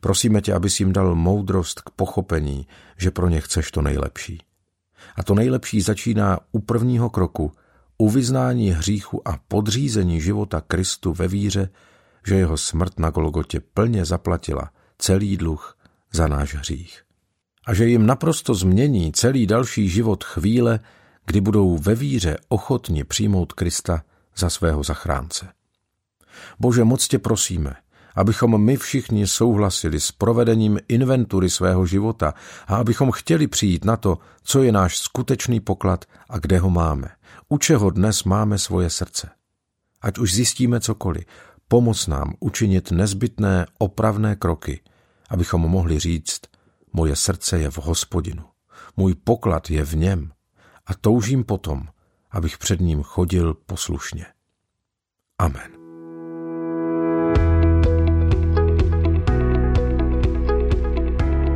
Prosíme 0.00 0.40
tě, 0.40 0.54
abys 0.54 0.80
jim 0.80 0.92
dal 0.92 1.14
moudrost 1.14 1.80
k 1.80 1.90
pochopení, 1.90 2.66
že 2.96 3.10
pro 3.10 3.28
ně 3.28 3.40
chceš 3.40 3.70
to 3.70 3.82
nejlepší. 3.82 4.42
A 5.16 5.22
to 5.22 5.34
nejlepší 5.34 5.80
začíná 5.80 6.38
u 6.52 6.60
prvního 6.60 7.10
kroku, 7.10 7.52
u 7.98 8.10
vyznání 8.10 8.70
hříchu 8.70 9.28
a 9.28 9.38
podřízení 9.48 10.20
života 10.20 10.60
Kristu 10.60 11.12
ve 11.12 11.28
víře, 11.28 11.68
že 12.26 12.34
jeho 12.34 12.56
smrt 12.56 12.98
na 12.98 13.10
Golgotě 13.10 13.60
plně 13.60 14.04
zaplatila 14.04 14.70
celý 14.98 15.36
dluh 15.36 15.78
za 16.12 16.28
náš 16.28 16.54
hřích. 16.54 17.02
A 17.66 17.74
že 17.74 17.86
jim 17.86 18.06
naprosto 18.06 18.54
změní 18.54 19.12
celý 19.12 19.46
další 19.46 19.88
život 19.88 20.24
chvíle, 20.24 20.80
kdy 21.26 21.40
budou 21.40 21.78
ve 21.78 21.94
víře 21.94 22.36
ochotni 22.48 23.04
přijmout 23.04 23.52
Krista 23.52 24.02
za 24.36 24.50
svého 24.50 24.82
zachránce. 24.82 25.48
Bože, 26.58 26.84
moc 26.84 27.08
tě 27.08 27.18
prosíme, 27.18 27.74
abychom 28.16 28.64
my 28.64 28.76
všichni 28.76 29.26
souhlasili 29.26 30.00
s 30.00 30.12
provedením 30.12 30.80
inventury 30.88 31.50
svého 31.50 31.86
života 31.86 32.34
a 32.66 32.76
abychom 32.76 33.10
chtěli 33.10 33.46
přijít 33.46 33.84
na 33.84 33.96
to, 33.96 34.18
co 34.42 34.62
je 34.62 34.72
náš 34.72 34.98
skutečný 34.98 35.60
poklad 35.60 36.04
a 36.28 36.38
kde 36.38 36.58
ho 36.58 36.70
máme, 36.70 37.08
u 37.48 37.58
čeho 37.58 37.90
dnes 37.90 38.24
máme 38.24 38.58
svoje 38.58 38.90
srdce. 38.90 39.30
Ať 40.02 40.18
už 40.18 40.34
zjistíme 40.34 40.80
cokoliv, 40.80 41.24
pomoc 41.68 42.06
nám 42.06 42.34
učinit 42.40 42.90
nezbytné 42.90 43.66
opravné 43.78 44.36
kroky, 44.36 44.80
abychom 45.30 45.60
mohli 45.60 45.98
říct, 45.98 46.40
moje 46.92 47.16
srdce 47.16 47.58
je 47.58 47.70
v 47.70 47.78
hospodinu, 47.78 48.44
můj 48.96 49.14
poklad 49.14 49.70
je 49.70 49.84
v 49.84 49.96
něm 49.96 50.32
a 50.86 50.94
toužím 50.94 51.44
potom, 51.44 51.88
abych 52.30 52.58
před 52.58 52.80
ním 52.80 53.02
chodil 53.02 53.54
poslušně. 53.54 54.26
Amen. 55.38 55.75